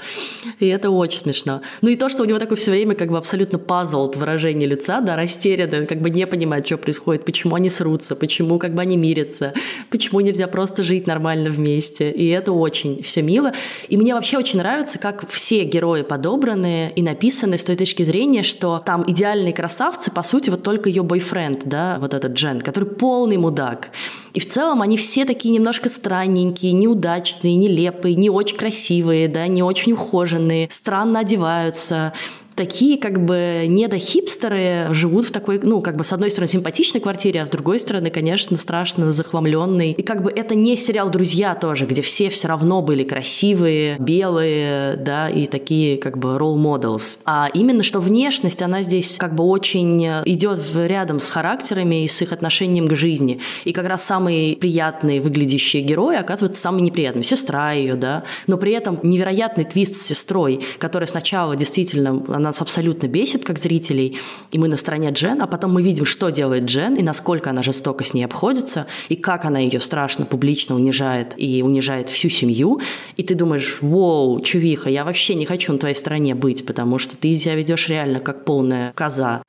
И 0.60 0.68
это 0.68 0.90
очень 0.90 1.20
смешно. 1.20 1.62
Ну 1.82 1.90
и 1.90 1.96
то, 1.96 2.10
что 2.10 2.24
у 2.24 2.26
него 2.26 2.40
такое 2.40 2.58
все 2.58 2.72
время 2.72 2.96
как 2.96 3.10
бы 3.10 3.18
абсолютно 3.18 3.60
пазл 3.60 4.12
выражение 4.16 4.68
лица, 4.68 5.02
да, 5.02 5.16
растерянный, 5.16 5.86
как 5.86 6.00
бы 6.02 6.10
не 6.10 6.26
понимает, 6.26 6.66
что 6.66 6.78
происходит, 6.78 7.26
почему 7.26 7.56
они 7.56 7.70
срутся, 7.70 8.16
почему 8.16 8.58
как 8.58 8.74
бы 8.74 8.82
они 8.82 8.98
мирятся, 8.98 9.54
почему 9.90 10.22
нельзя 10.22 10.48
просто 10.48 10.84
жить 10.84 11.08
нормально 11.08 11.50
вместе. 11.50 12.12
И 12.12 12.28
это 12.30 12.54
очень 12.54 13.04
все 13.04 13.22
мило. 13.22 13.52
И 13.90 13.98
мне 13.98 14.14
вообще 14.14 14.38
очень 14.38 14.60
нравится, 14.60 15.00
как 15.00 15.30
все 15.30 15.64
герои 15.64 16.04
подобраны 16.04 16.92
и 16.96 17.02
написаны 17.02 17.58
с 17.58 17.64
той 17.64 17.76
точки 17.76 18.04
зрения, 18.04 18.44
что 18.44 18.82
там 18.86 19.04
идеальные 19.08 19.54
красавцы, 19.54 20.12
по 20.12 20.24
сути, 20.24 20.50
вот 20.50 20.64
только 20.64 20.90
ее 20.90 21.04
бойфренд, 21.04 21.62
да, 21.66 21.98
вот 22.00 22.14
этот 22.14 22.34
Джен, 22.34 22.62
который 22.62 22.86
полный 22.86 23.38
мудак. 23.38 23.90
И 24.34 24.40
в 24.40 24.48
целом 24.48 24.82
они 24.82 24.98
все 24.98 25.26
такие 25.26 25.54
немножко 25.54 25.90
странненькие, 25.90 26.72
неудачные, 26.72 27.56
нелепые, 27.56 28.16
не 28.16 28.30
очень 28.30 28.58
красивые, 28.58 29.28
да, 29.28 29.48
не 29.48 29.64
очень 29.64 29.94
ухоженные, 29.94 30.68
странно 30.70 31.20
одеваются, 31.20 32.14
такие 32.56 32.98
как 32.98 33.24
бы 33.24 33.66
недохипстеры 33.68 34.88
живут 34.92 35.26
в 35.26 35.32
такой, 35.32 35.60
ну, 35.62 35.82
как 35.82 35.96
бы 35.96 36.04
с 36.04 36.14
одной 36.14 36.32
стороны 36.32 36.50
симпатичной 36.50 37.02
квартире, 37.02 37.42
а 37.42 37.46
с 37.46 37.50
другой 37.50 37.80
стороны, 37.80 38.10
конечно, 38.10 38.58
страшно 38.58 39.12
захламленной. 39.12 39.92
И 39.92 40.02
как 40.02 40.24
бы 40.24 40.32
это 40.32 40.56
не 40.56 40.76
сериал 40.76 41.10
«Друзья» 41.10 41.56
тоже, 41.56 41.86
где 41.86 42.02
все 42.02 42.30
все 42.30 42.48
равно 42.48 42.82
были 42.82 43.04
красивые, 43.04 43.98
белые, 44.00 44.96
да, 44.98 45.30
и 45.30 45.46
такие 45.46 45.98
как 45.98 46.18
бы 46.18 46.38
role 46.38 46.58
models. 46.58 47.18
А 47.26 47.50
именно, 47.54 47.84
что 47.84 48.00
внешность, 48.00 48.62
она 48.62 48.82
здесь 48.82 49.18
как 49.18 49.36
бы 49.36 49.44
очень 49.44 50.04
идет 50.26 50.60
рядом 50.74 51.20
с 51.20 51.30
характерами 51.30 52.04
и 52.04 52.08
с 52.08 52.22
их 52.22 52.32
отношением 52.32 52.88
к 52.88 52.96
жизни. 52.96 53.40
И 53.66 53.74
как 53.74 53.88
раз 53.88 54.04
самые 54.04 54.56
приятные 54.56 55.22
выглядящие 55.22 55.84
герои 55.84 56.18
оказываются 56.18 56.62
самыми 56.62 56.82
неприятными. 56.82 57.24
Сестра 57.24 57.72
ее, 57.72 57.96
да, 57.96 58.24
но 58.48 58.58
при 58.58 58.74
этом 58.74 59.00
невероятный 59.04 59.64
твист 59.64 59.96
с 59.96 60.02
сестрой, 60.02 60.62
которая 60.80 61.08
сначала 61.08 61.56
действительно 61.56 62.14
нас 62.42 62.62
абсолютно 62.62 63.08
бесит, 63.08 63.46
как 63.46 63.60
зрителей, 63.60 64.18
и 64.52 64.58
мы 64.58 64.68
на 64.68 64.78
стороне 64.78 65.10
Джен, 65.12 65.42
а 65.42 65.48
потом 65.48 65.74
мы 65.74 65.82
видим, 65.82 66.06
что 66.06 66.30
делает 66.30 66.66
Джен, 66.66 66.96
и 66.96 67.04
насколько 67.04 67.50
она 67.50 67.64
жестоко 67.64 68.04
с 68.04 68.14
ней 68.14 68.24
обходится, 68.24 68.88
и 69.10 69.16
как 69.16 69.46
она 69.46 69.60
ее 69.60 69.80
страшно 69.80 70.26
публично 70.26 70.76
унижает, 70.76 71.34
и 71.38 71.62
унижает 71.64 72.10
всю 72.10 72.30
семью, 72.30 72.82
и 73.18 73.24
ты 73.24 73.36
думаешь, 73.36 73.78
воу, 73.82 74.42
чувиха, 74.42 74.90
я 74.90 75.06
вообще 75.06 75.36
не 75.36 75.46
хочу 75.46 75.72
на 75.74 75.80
твоей 75.80 75.96
стороне 75.96 76.36
быть, 76.36 76.66
потому 76.66 77.00
что 77.00 77.16
ты 77.16 77.34
себя 77.36 77.56
ведешь 77.56 77.88
реально 77.88 78.20
как 78.20 78.46
полная 78.46 78.94
коза. 78.94 79.44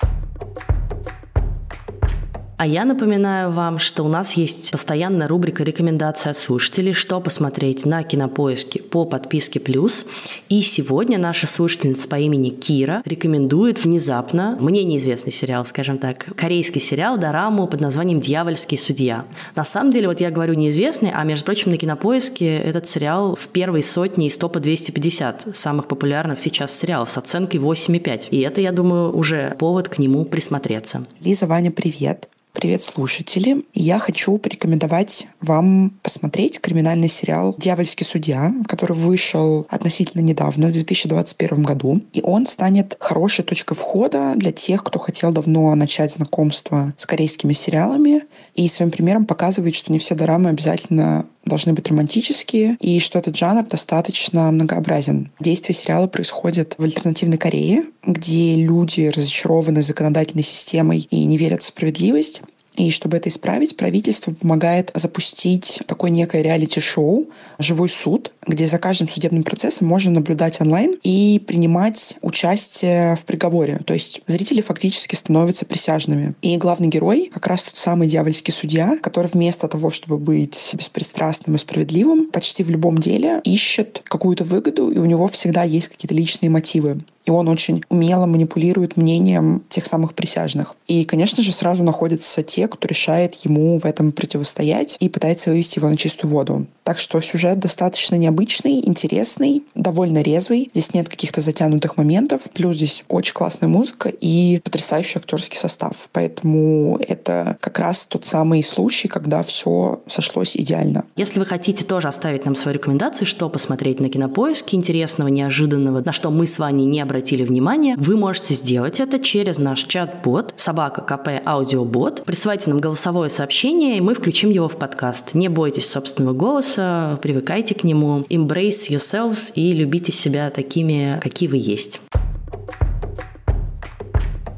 А 2.63 2.65
я 2.65 2.85
напоминаю 2.85 3.51
вам, 3.51 3.81
что 3.81 4.05
у 4.05 4.09
нас 4.09 4.35
есть 4.35 4.71
постоянная 4.71 5.27
рубрика 5.27 5.65
рекомендаций 5.65 6.31
от 6.31 6.39
слушателей, 6.39 6.93
что 6.93 7.21
посмотреть 7.21 7.85
на 7.85 8.05
Кинопоиске 8.05 8.81
по 8.81 9.05
подписке 9.05 9.59
«Плюс». 9.59 10.07
И 10.49 10.61
сегодня 10.63 11.19
наша 11.19 11.49
слушательница 11.49 12.09
по 12.09 12.21
имени 12.21 12.51
Кира 12.51 13.03
рекомендует 13.05 13.83
внезапно, 13.83 14.57
мне 14.61 14.85
неизвестный 14.85 15.33
сериал, 15.33 15.67
скажем 15.67 15.99
так, 15.99 16.25
корейский 16.37 16.81
сериал 16.81 17.19
Дораму 17.19 17.67
под 17.67 17.81
названием 17.81 18.21
«Дьявольский 18.21 18.79
судья». 18.79 19.25
На 19.57 19.65
самом 19.65 19.91
деле, 19.91 20.07
вот 20.07 20.21
я 20.21 20.31
говорю 20.31 20.55
неизвестный, 20.55 21.11
а 21.13 21.25
между 21.25 21.47
прочим, 21.47 21.73
на 21.73 21.79
Кинопоиске 21.79 22.59
этот 22.59 22.87
сериал 22.87 23.35
в 23.35 23.49
первой 23.49 23.83
сотне 23.83 24.29
из 24.29 24.39
топа 24.39 24.61
250 24.61 25.49
самых 25.53 25.89
популярных 25.89 26.39
сейчас 26.39 26.79
сериалов 26.79 27.11
с 27.11 27.19
оценкой 27.19 27.59
8,5. 27.59 28.29
И 28.31 28.39
это, 28.39 28.61
я 28.61 28.71
думаю, 28.71 29.13
уже 29.17 29.57
повод 29.59 29.89
к 29.89 29.99
нему 29.99 30.25
присмотреться. 30.25 31.07
Лиза, 31.25 31.49
Ваня, 31.49 31.73
привет. 31.73 32.29
Привет, 32.53 32.83
слушатели! 32.83 33.65
Я 33.73 33.99
хочу 33.99 34.37
порекомендовать 34.37 35.27
вам 35.41 35.91
посмотреть 36.03 36.61
криминальный 36.61 37.09
сериал 37.09 37.55
«Дьявольский 37.57 38.05
судья», 38.05 38.53
который 38.69 38.95
вышел 38.95 39.67
относительно 39.71 40.21
недавно, 40.21 40.69
в 40.69 40.73
2021 40.73 41.63
году. 41.63 42.03
И 42.13 42.21
он 42.21 42.45
станет 42.45 42.99
хорошей 43.01 43.43
точкой 43.43 43.75
входа 43.75 44.35
для 44.37 44.53
тех, 44.53 44.85
кто 44.85 44.99
хотел 44.99 45.33
давно 45.33 45.75
начать 45.75 46.13
знакомство 46.13 46.93
с 46.99 47.07
корейскими 47.07 47.55
сериалами. 47.55 48.25
И 48.55 48.69
своим 48.69 48.91
примером 48.91 49.25
показывает, 49.25 49.75
что 49.75 49.91
не 49.91 49.99
все 49.99 50.15
дорамы 50.15 50.51
обязательно 50.51 51.27
должны 51.45 51.73
быть 51.73 51.89
романтические, 51.89 52.77
и 52.81 53.01
что 53.01 53.19
этот 53.19 53.37
жанр 53.37 53.65
достаточно 53.65 54.51
многообразен. 54.53 55.33
Действие 55.41 55.75
сериала 55.75 56.07
происходит 56.07 56.75
в 56.79 56.83
альтернативной 56.83 57.39
Корее, 57.39 57.85
где 58.05 58.57
люди 58.57 59.11
разочарованы 59.15 59.83
законодательной 59.83 60.45
системой 60.45 61.07
и 61.11 61.25
не 61.25 61.39
верят 61.39 61.63
в 61.63 61.67
справедливость. 61.67 62.42
И 62.77 62.91
чтобы 62.91 63.19
это 63.19 63.29
исправить, 63.29 63.77
правительство 63.77 64.33
помогает 64.33 64.91
запустить 64.95 65.81
такое 65.87 66.11
некое 66.11 66.43
реалити-шоу 66.43 67.29
«Живой 67.59 67.89
суд», 67.89 68.33
где 68.47 68.67
за 68.67 68.79
каждым 68.79 69.09
судебным 69.09 69.45
процессом 69.45 69.87
можно 69.87 70.11
наблюдать 70.11 70.61
онлайн 70.61 70.97
и 71.03 71.43
принимать 71.47 72.17
участие 72.23 73.17
в 73.17 73.25
приговоре. 73.25 73.81
То 73.85 73.95
есть 73.95 74.23
зрители 74.27 74.61
фактически 74.63 75.15
становятся 75.15 75.67
присяжными. 75.67 76.35
И 76.41 76.57
главный 76.57 76.89
герой 76.89 77.31
как 77.33 77.47
раз 77.47 77.63
тот 77.65 77.77
самый 77.77 78.09
дьявольский 78.09 78.53
судья, 78.53 78.97
который 79.03 79.31
вместо 79.33 79.69
того, 79.69 79.91
чтобы 79.91 80.19
быть 80.19 80.75
беспристрастным 80.75 81.57
и 81.57 81.59
справедливым, 81.59 82.31
почти 82.31 82.63
в 82.63 82.71
любом 82.71 82.99
деле 82.99 83.41
ищет 83.45 84.03
какую-то 84.05 84.45
выгоду, 84.45 84.91
и 84.91 84.99
у 84.99 85.05
него 85.05 85.29
всегда 85.29 85.63
есть 85.63 85.89
какие-то 85.89 86.15
личные 86.15 86.51
мотивы. 86.51 87.01
И 87.25 87.31
он 87.31 87.49
очень 87.49 87.83
умело 87.89 88.27
манипулирует 88.27 88.97
мнением 88.97 89.63
тех 89.69 89.87
самых 89.87 90.15
присяжных. 90.15 90.75
И, 90.87 91.05
конечно 91.05 91.43
же, 91.43 91.53
сразу 91.53 91.85
находятся 91.85 92.43
те, 92.43 92.69
кто 92.69 92.89
решает 92.89 93.35
ему 93.45 93.79
в 93.79 93.85
этом 93.85 94.13
противостоять 94.13 94.97
и 95.01 95.09
пытается 95.09 95.51
вывести 95.51 95.79
его 95.79 95.89
на 95.89 95.97
чистую 95.97 96.31
воду. 96.31 96.67
Так 96.85 96.99
что 96.99 97.21
сюжет 97.21 97.61
достаточно 97.61 98.17
необычный 98.17 98.85
интересный, 98.87 99.63
довольно 99.75 100.21
резвый. 100.23 100.69
Здесь 100.75 100.95
нет 100.95 101.09
каких-то 101.09 101.41
затянутых 101.41 101.97
моментов. 101.97 102.43
Плюс 102.53 102.77
здесь 102.77 103.05
очень 103.09 103.35
классная 103.35 103.69
музыка 103.69 104.09
и 104.09 104.61
потрясающий 104.65 105.19
актерский 105.19 105.59
состав. 105.59 106.09
Поэтому 106.13 106.99
это 107.07 107.57
как 107.61 107.79
раз 107.79 108.05
тот 108.07 108.27
самый 108.27 108.65
случай, 108.65 109.07
когда 109.07 109.43
все 109.45 110.01
сошлось 110.09 110.57
идеально. 110.57 111.05
Если 111.15 111.39
вы 111.39 111.47
хотите 111.47 111.85
тоже 111.85 112.09
оставить 112.09 112.45
нам 112.45 112.57
свои 112.57 112.75
рекомендации, 112.75 113.25
что 113.25 113.49
посмотреть 113.49 114.01
на 114.01 114.09
кинопоиске 114.09 114.77
интересного, 114.77 115.29
неожиданного, 115.29 116.03
на 116.05 116.13
что 116.13 116.31
мы 116.31 116.49
с 116.49 116.59
вами 116.59 116.83
не 116.83 117.01
обратили 117.01 117.12
внимания, 117.45 117.97
вы 117.99 118.17
можете 118.17 118.55
сделать 118.55 119.01
это 119.01 119.19
через 119.19 119.59
наш 119.59 119.85
чат-бот 119.85 120.55
собака 120.57 121.01
КП 121.03 121.47
аудиобот. 121.47 122.25
Присылайте 122.25 122.71
нам 122.71 122.81
голосовое 122.81 123.31
сообщение, 123.31 123.99
и 123.99 124.01
мы 124.01 124.15
включим 124.15 124.51
его 124.51 124.69
в 124.69 124.77
подкаст. 124.77 125.35
Не 125.35 125.49
бойтесь 125.49 125.91
собственного 125.91 126.35
голоса, 126.35 127.19
привыкайте 127.23 127.75
к 127.75 127.85
нему, 127.85 128.27
embrace 128.31 128.89
yourselves 128.91 129.53
и 129.55 129.73
любите 129.73 130.13
себя 130.13 130.51
такими, 130.51 131.19
какие 131.23 131.49
вы 131.49 131.59
есть. 131.59 132.01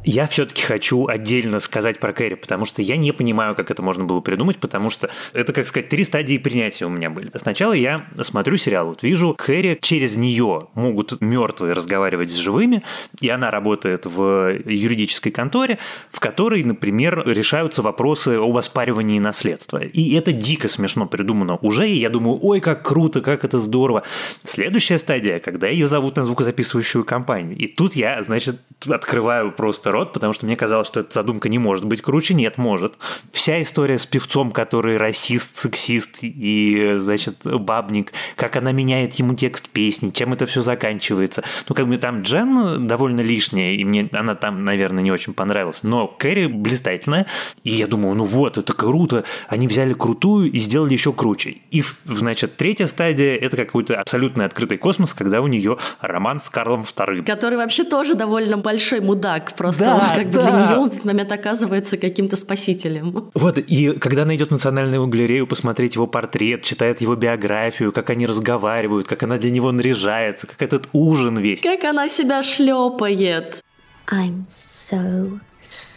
Я 0.06 0.26
все-таки 0.26 0.62
хочу 0.62 1.06
отдельно 1.06 1.58
сказать 1.60 1.98
про 1.98 2.12
Кэрри, 2.12 2.34
потому 2.34 2.66
что 2.66 2.82
я 2.82 2.98
не 2.98 3.12
понимаю, 3.12 3.54
как 3.54 3.70
это 3.70 3.80
можно 3.80 4.04
было 4.04 4.20
придумать, 4.20 4.58
потому 4.58 4.90
что 4.90 5.08
это, 5.32 5.54
как 5.54 5.66
сказать, 5.66 5.88
три 5.88 6.04
стадии 6.04 6.36
принятия 6.36 6.84
у 6.84 6.90
меня 6.90 7.08
были. 7.08 7.30
Сначала 7.36 7.72
я 7.72 8.04
смотрю 8.22 8.58
сериал, 8.58 8.88
вот 8.88 9.02
вижу, 9.02 9.34
Кэрри 9.34 9.78
через 9.80 10.16
нее 10.16 10.68
могут 10.74 11.22
мертвые 11.22 11.72
разговаривать 11.72 12.30
с 12.30 12.36
живыми, 12.36 12.82
и 13.22 13.30
она 13.30 13.50
работает 13.50 14.04
в 14.04 14.58
юридической 14.66 15.30
конторе, 15.30 15.78
в 16.12 16.20
которой, 16.20 16.62
например, 16.64 17.22
решаются 17.26 17.80
вопросы 17.80 18.36
об 18.36 18.56
оспаривании 18.58 19.18
наследства. 19.18 19.78
И 19.78 20.14
это 20.14 20.32
дико 20.32 20.68
смешно 20.68 21.06
придумано 21.06 21.56
уже, 21.62 21.88
и 21.88 21.96
я 21.96 22.10
думаю, 22.10 22.38
ой, 22.42 22.60
как 22.60 22.86
круто, 22.86 23.22
как 23.22 23.44
это 23.44 23.58
здорово. 23.58 24.02
Следующая 24.44 24.98
стадия, 24.98 25.38
когда 25.38 25.66
ее 25.66 25.86
зовут 25.86 26.16
на 26.16 26.24
звукозаписывающую 26.24 27.04
компанию. 27.04 27.56
И 27.56 27.68
тут 27.68 27.96
я, 27.96 28.22
значит, 28.22 28.60
открываю 28.86 29.50
просто 29.50 29.93
рот, 29.94 30.12
потому 30.12 30.32
что 30.32 30.44
мне 30.44 30.56
казалось, 30.56 30.86
что 30.86 31.00
эта 31.00 31.14
задумка 31.14 31.48
не 31.48 31.58
может 31.58 31.84
быть 31.86 32.02
круче. 32.02 32.34
Нет, 32.34 32.58
может. 32.58 32.94
Вся 33.32 33.62
история 33.62 33.98
с 33.98 34.06
певцом, 34.06 34.50
который 34.50 34.96
расист, 34.96 35.56
сексист 35.56 36.18
и, 36.22 36.94
значит, 36.96 37.44
бабник, 37.44 38.12
как 38.36 38.56
она 38.56 38.72
меняет 38.72 39.14
ему 39.14 39.34
текст 39.34 39.68
песни, 39.68 40.10
чем 40.10 40.32
это 40.32 40.46
все 40.46 40.60
заканчивается. 40.60 41.42
Ну, 41.68 41.74
как 41.74 41.86
бы 41.86 41.96
там 41.96 42.20
Джен 42.20 42.86
довольно 42.86 43.20
лишняя, 43.20 43.72
и 43.72 43.84
мне 43.84 44.08
она 44.12 44.34
там, 44.34 44.64
наверное, 44.64 45.02
не 45.02 45.12
очень 45.12 45.32
понравилась. 45.32 45.82
Но 45.82 46.08
Кэрри 46.08 46.46
блистательная, 46.46 47.26
и 47.62 47.70
я 47.70 47.86
думаю, 47.86 48.14
ну 48.16 48.24
вот, 48.24 48.58
это 48.58 48.72
круто. 48.72 49.24
Они 49.48 49.68
взяли 49.68 49.92
крутую 49.94 50.50
и 50.50 50.58
сделали 50.58 50.92
еще 50.92 51.12
круче. 51.12 51.58
И, 51.70 51.84
значит, 52.04 52.56
третья 52.56 52.86
стадия– 52.86 53.36
это 53.40 53.56
какой-то 53.56 54.00
абсолютно 54.00 54.44
открытый 54.44 54.78
космос, 54.78 55.14
когда 55.14 55.40
у 55.40 55.46
нее 55.46 55.78
роман 56.00 56.40
с 56.40 56.50
Карлом 56.50 56.80
II. 56.80 57.22
Который 57.24 57.56
вообще 57.56 57.84
тоже 57.84 58.14
довольно 58.14 58.58
большой 58.58 59.00
мудак. 59.00 59.54
Просто 59.54 59.83
да, 59.84 59.94
он 59.94 60.18
как 60.18 60.30
да. 60.30 60.38
бы 60.38 60.44
для 60.44 60.66
нее 60.66 60.78
он 60.78 60.90
в 60.90 60.92
этот 60.92 61.04
момент 61.04 61.32
оказывается 61.32 61.96
каким-то 61.96 62.36
спасителем. 62.36 63.30
Вот, 63.34 63.58
и 63.58 63.92
когда 63.98 64.22
она 64.22 64.34
идет 64.36 64.48
в 64.48 64.52
национальную 64.52 65.06
галерею 65.06 65.46
посмотреть 65.46 65.94
его 65.94 66.06
портрет, 66.06 66.62
читает 66.62 67.00
его 67.00 67.14
биографию, 67.16 67.92
как 67.92 68.10
они 68.10 68.26
разговаривают, 68.26 69.06
как 69.06 69.22
она 69.22 69.38
для 69.38 69.50
него 69.50 69.72
наряжается, 69.72 70.46
как 70.46 70.62
этот 70.62 70.88
ужин 70.92 71.38
весь. 71.38 71.60
Как 71.60 71.84
она 71.84 72.08
себя 72.08 72.42
шлепает. 72.42 73.62
I'm 74.06 74.46
so 74.60 75.40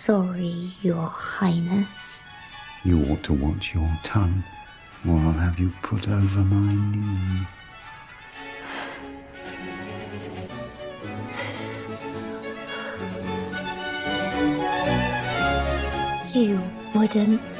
sorry, 0.05 0.71
Your 0.81 1.11
Highness. 1.39 1.87
You 2.85 3.03
ought 3.09 3.23
to 3.23 3.33
watch 3.33 3.73
your 3.75 3.89
tongue, 4.03 4.43
or 5.05 5.17
I'll 5.17 5.33
have 5.33 5.59
you 5.59 5.71
put 5.81 6.07
over 6.07 6.39
my 6.39 6.73
knee. 6.73 7.47
You 16.37 16.61
wouldn't. 16.93 17.56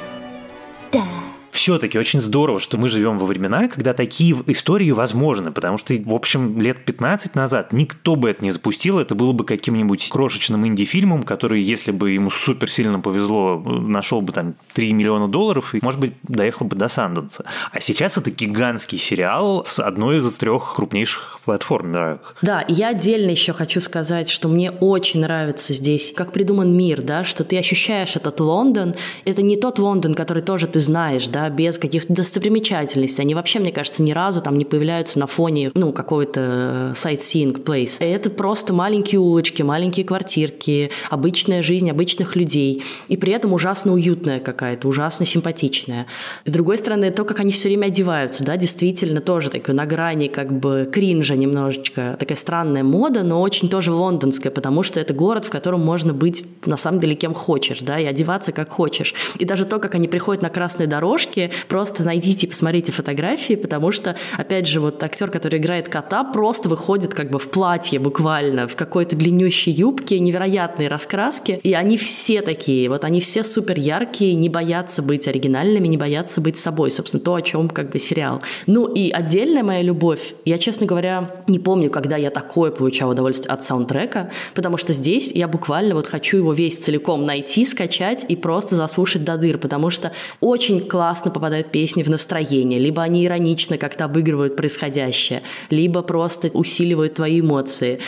Все-таки 1.58 1.98
очень 1.98 2.20
здорово, 2.20 2.60
что 2.60 2.78
мы 2.78 2.88
живем 2.88 3.18
во 3.18 3.26
времена, 3.26 3.66
когда 3.66 3.92
такие 3.92 4.36
истории 4.46 4.92
возможны, 4.92 5.50
потому 5.50 5.76
что, 5.76 5.92
в 5.92 6.14
общем, 6.14 6.60
лет 6.60 6.84
15 6.84 7.34
назад 7.34 7.72
никто 7.72 8.14
бы 8.14 8.30
это 8.30 8.44
не 8.44 8.52
запустил, 8.52 9.00
это 9.00 9.16
было 9.16 9.32
бы 9.32 9.44
каким-нибудь 9.44 10.08
крошечным 10.08 10.64
инди-фильмом, 10.68 11.24
который, 11.24 11.60
если 11.60 11.90
бы 11.90 12.12
ему 12.12 12.30
супер 12.30 12.70
сильно 12.70 13.00
повезло, 13.00 13.58
нашел 13.58 14.20
бы 14.20 14.32
там 14.32 14.54
3 14.74 14.92
миллиона 14.92 15.26
долларов 15.26 15.74
и, 15.74 15.80
может 15.82 15.98
быть, 15.98 16.12
доехал 16.22 16.66
бы 16.66 16.76
до 16.76 16.86
Санденса. 16.86 17.44
А 17.72 17.80
сейчас 17.80 18.16
это 18.16 18.30
гигантский 18.30 18.98
сериал 18.98 19.64
с 19.66 19.80
одной 19.80 20.18
из 20.18 20.32
трех 20.34 20.74
крупнейших 20.76 21.40
платформ. 21.44 22.20
Да, 22.42 22.64
я 22.68 22.88
отдельно 22.88 23.30
еще 23.30 23.52
хочу 23.52 23.80
сказать, 23.80 24.28
что 24.28 24.48
мне 24.48 24.70
очень 24.70 25.20
нравится 25.20 25.72
здесь, 25.72 26.12
как 26.16 26.30
придуман 26.30 26.76
мир, 26.76 27.02
да, 27.02 27.24
что 27.24 27.42
ты 27.42 27.58
ощущаешь 27.58 28.14
этот 28.14 28.38
Лондон, 28.38 28.94
это 29.24 29.42
не 29.42 29.56
тот 29.56 29.80
Лондон, 29.80 30.14
который 30.14 30.42
тоже 30.42 30.68
ты 30.68 30.78
знаешь, 30.78 31.26
да, 31.26 31.47
без 31.50 31.78
каких-то 31.78 32.12
достопримечательностей. 32.12 33.22
Они 33.22 33.34
вообще, 33.34 33.58
мне 33.58 33.72
кажется, 33.72 34.02
ни 34.02 34.12
разу 34.12 34.40
там 34.40 34.56
не 34.56 34.64
появляются 34.64 35.18
на 35.18 35.26
фоне, 35.26 35.70
ну, 35.74 35.92
какой-то 35.92 36.94
sightseeing 36.94 37.62
place. 37.62 37.96
Это 38.00 38.30
просто 38.30 38.72
маленькие 38.72 39.20
улочки, 39.20 39.62
маленькие 39.62 40.04
квартирки, 40.04 40.90
обычная 41.10 41.62
жизнь 41.62 41.90
обычных 41.90 42.36
людей. 42.36 42.82
И 43.08 43.16
при 43.16 43.32
этом 43.32 43.52
ужасно 43.52 43.92
уютная 43.92 44.40
какая-то, 44.40 44.88
ужасно 44.88 45.26
симпатичная. 45.26 46.06
С 46.44 46.52
другой 46.52 46.78
стороны, 46.78 47.10
то, 47.10 47.24
как 47.24 47.40
они 47.40 47.52
все 47.52 47.68
время 47.68 47.86
одеваются, 47.86 48.44
да, 48.44 48.56
действительно 48.56 49.20
тоже 49.20 49.50
такое 49.50 49.74
на 49.74 49.86
грани 49.86 50.28
как 50.28 50.52
бы 50.52 50.88
кринжа 50.92 51.36
немножечко. 51.36 52.16
Такая 52.18 52.36
странная 52.36 52.84
мода, 52.84 53.22
но 53.22 53.40
очень 53.40 53.68
тоже 53.68 53.92
лондонская, 53.92 54.52
потому 54.52 54.82
что 54.82 55.00
это 55.00 55.14
город, 55.14 55.44
в 55.44 55.50
котором 55.50 55.80
можно 55.80 56.12
быть 56.12 56.44
на 56.66 56.76
самом 56.76 57.00
деле 57.00 57.14
кем 57.14 57.34
хочешь, 57.34 57.80
да, 57.80 57.98
и 57.98 58.04
одеваться 58.04 58.52
как 58.52 58.70
хочешь. 58.70 59.14
И 59.38 59.44
даже 59.44 59.64
то, 59.64 59.78
как 59.78 59.94
они 59.94 60.08
приходят 60.08 60.42
на 60.42 60.50
красные 60.50 60.86
дорожки, 60.86 61.37
фотки, 61.38 61.50
просто 61.68 62.04
найдите 62.04 62.46
и 62.46 62.48
посмотрите 62.48 62.92
фотографии, 62.92 63.54
потому 63.54 63.92
что, 63.92 64.16
опять 64.36 64.66
же, 64.66 64.80
вот 64.80 65.02
актер, 65.02 65.30
который 65.30 65.58
играет 65.58 65.88
кота, 65.88 66.24
просто 66.24 66.68
выходит 66.68 67.14
как 67.14 67.30
бы 67.30 67.38
в 67.38 67.50
платье 67.50 67.98
буквально, 67.98 68.66
в 68.68 68.76
какой-то 68.76 69.16
длиннющей 69.16 69.72
юбке, 69.72 70.18
невероятные 70.18 70.88
раскраски, 70.88 71.60
и 71.62 71.72
они 71.72 71.96
все 71.96 72.42
такие, 72.42 72.88
вот 72.88 73.04
они 73.04 73.20
все 73.20 73.42
супер 73.42 73.78
яркие, 73.78 74.34
не 74.34 74.48
боятся 74.48 75.02
быть 75.02 75.28
оригинальными, 75.28 75.86
не 75.88 75.96
боятся 75.96 76.40
быть 76.40 76.58
собой, 76.58 76.90
собственно, 76.90 77.22
то, 77.22 77.34
о 77.34 77.42
чем 77.42 77.68
как 77.68 77.90
бы 77.90 77.98
сериал. 77.98 78.42
Ну 78.66 78.86
и 78.86 79.10
отдельная 79.10 79.62
моя 79.62 79.82
любовь, 79.82 80.34
я, 80.44 80.58
честно 80.58 80.86
говоря, 80.86 81.30
не 81.46 81.58
помню, 81.58 81.90
когда 81.90 82.16
я 82.16 82.30
такое 82.30 82.70
получала 82.70 83.12
удовольствие 83.12 83.52
от 83.52 83.64
саундтрека, 83.64 84.30
потому 84.54 84.76
что 84.76 84.92
здесь 84.92 85.32
я 85.32 85.48
буквально 85.48 85.94
вот 85.94 86.06
хочу 86.06 86.38
его 86.38 86.52
весь 86.52 86.78
целиком 86.78 87.24
найти, 87.24 87.64
скачать 87.64 88.24
и 88.28 88.36
просто 88.36 88.76
заслушать 88.76 89.24
до 89.24 89.36
дыр, 89.36 89.58
потому 89.58 89.90
что 89.90 90.12
очень 90.40 90.80
классно 90.80 91.27
классно 91.28 91.30
попадают 91.30 91.70
песни 91.70 92.02
в 92.02 92.10
настроение, 92.10 92.80
либо 92.80 93.02
они 93.02 93.24
иронично 93.24 93.78
как-то 93.78 94.04
обыгрывают 94.04 94.56
происходящее, 94.56 95.42
либо 95.70 96.02
просто 96.02 96.48
усиливают 96.54 97.14
твои 97.14 97.40
эмоции. 97.40 97.98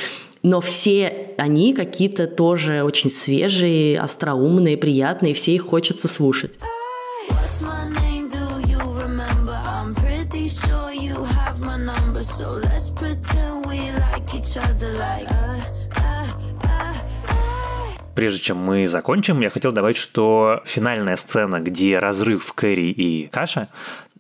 Но 0.43 0.61
все 0.61 1.35
они 1.39 1.75
какие-то 1.75 2.27
тоже 2.27 2.83
очень 2.83 3.11
свежие, 3.11 4.01
остроумные, 4.01 4.77
приятные, 4.77 5.35
все 5.35 5.53
их 5.53 5.63
хочется 5.63 6.09
слушать. 6.09 6.53
Прежде 18.21 18.39
чем 18.41 18.59
мы 18.59 18.87
закончим, 18.87 19.41
я 19.41 19.49
хотел 19.49 19.73
добавить, 19.73 19.97
что 19.97 20.63
финальная 20.67 21.17
сцена, 21.17 21.59
где 21.59 21.99
разрыв 21.99 22.53
Кэрри 22.53 22.91
и 22.91 23.29
Каша, 23.29 23.69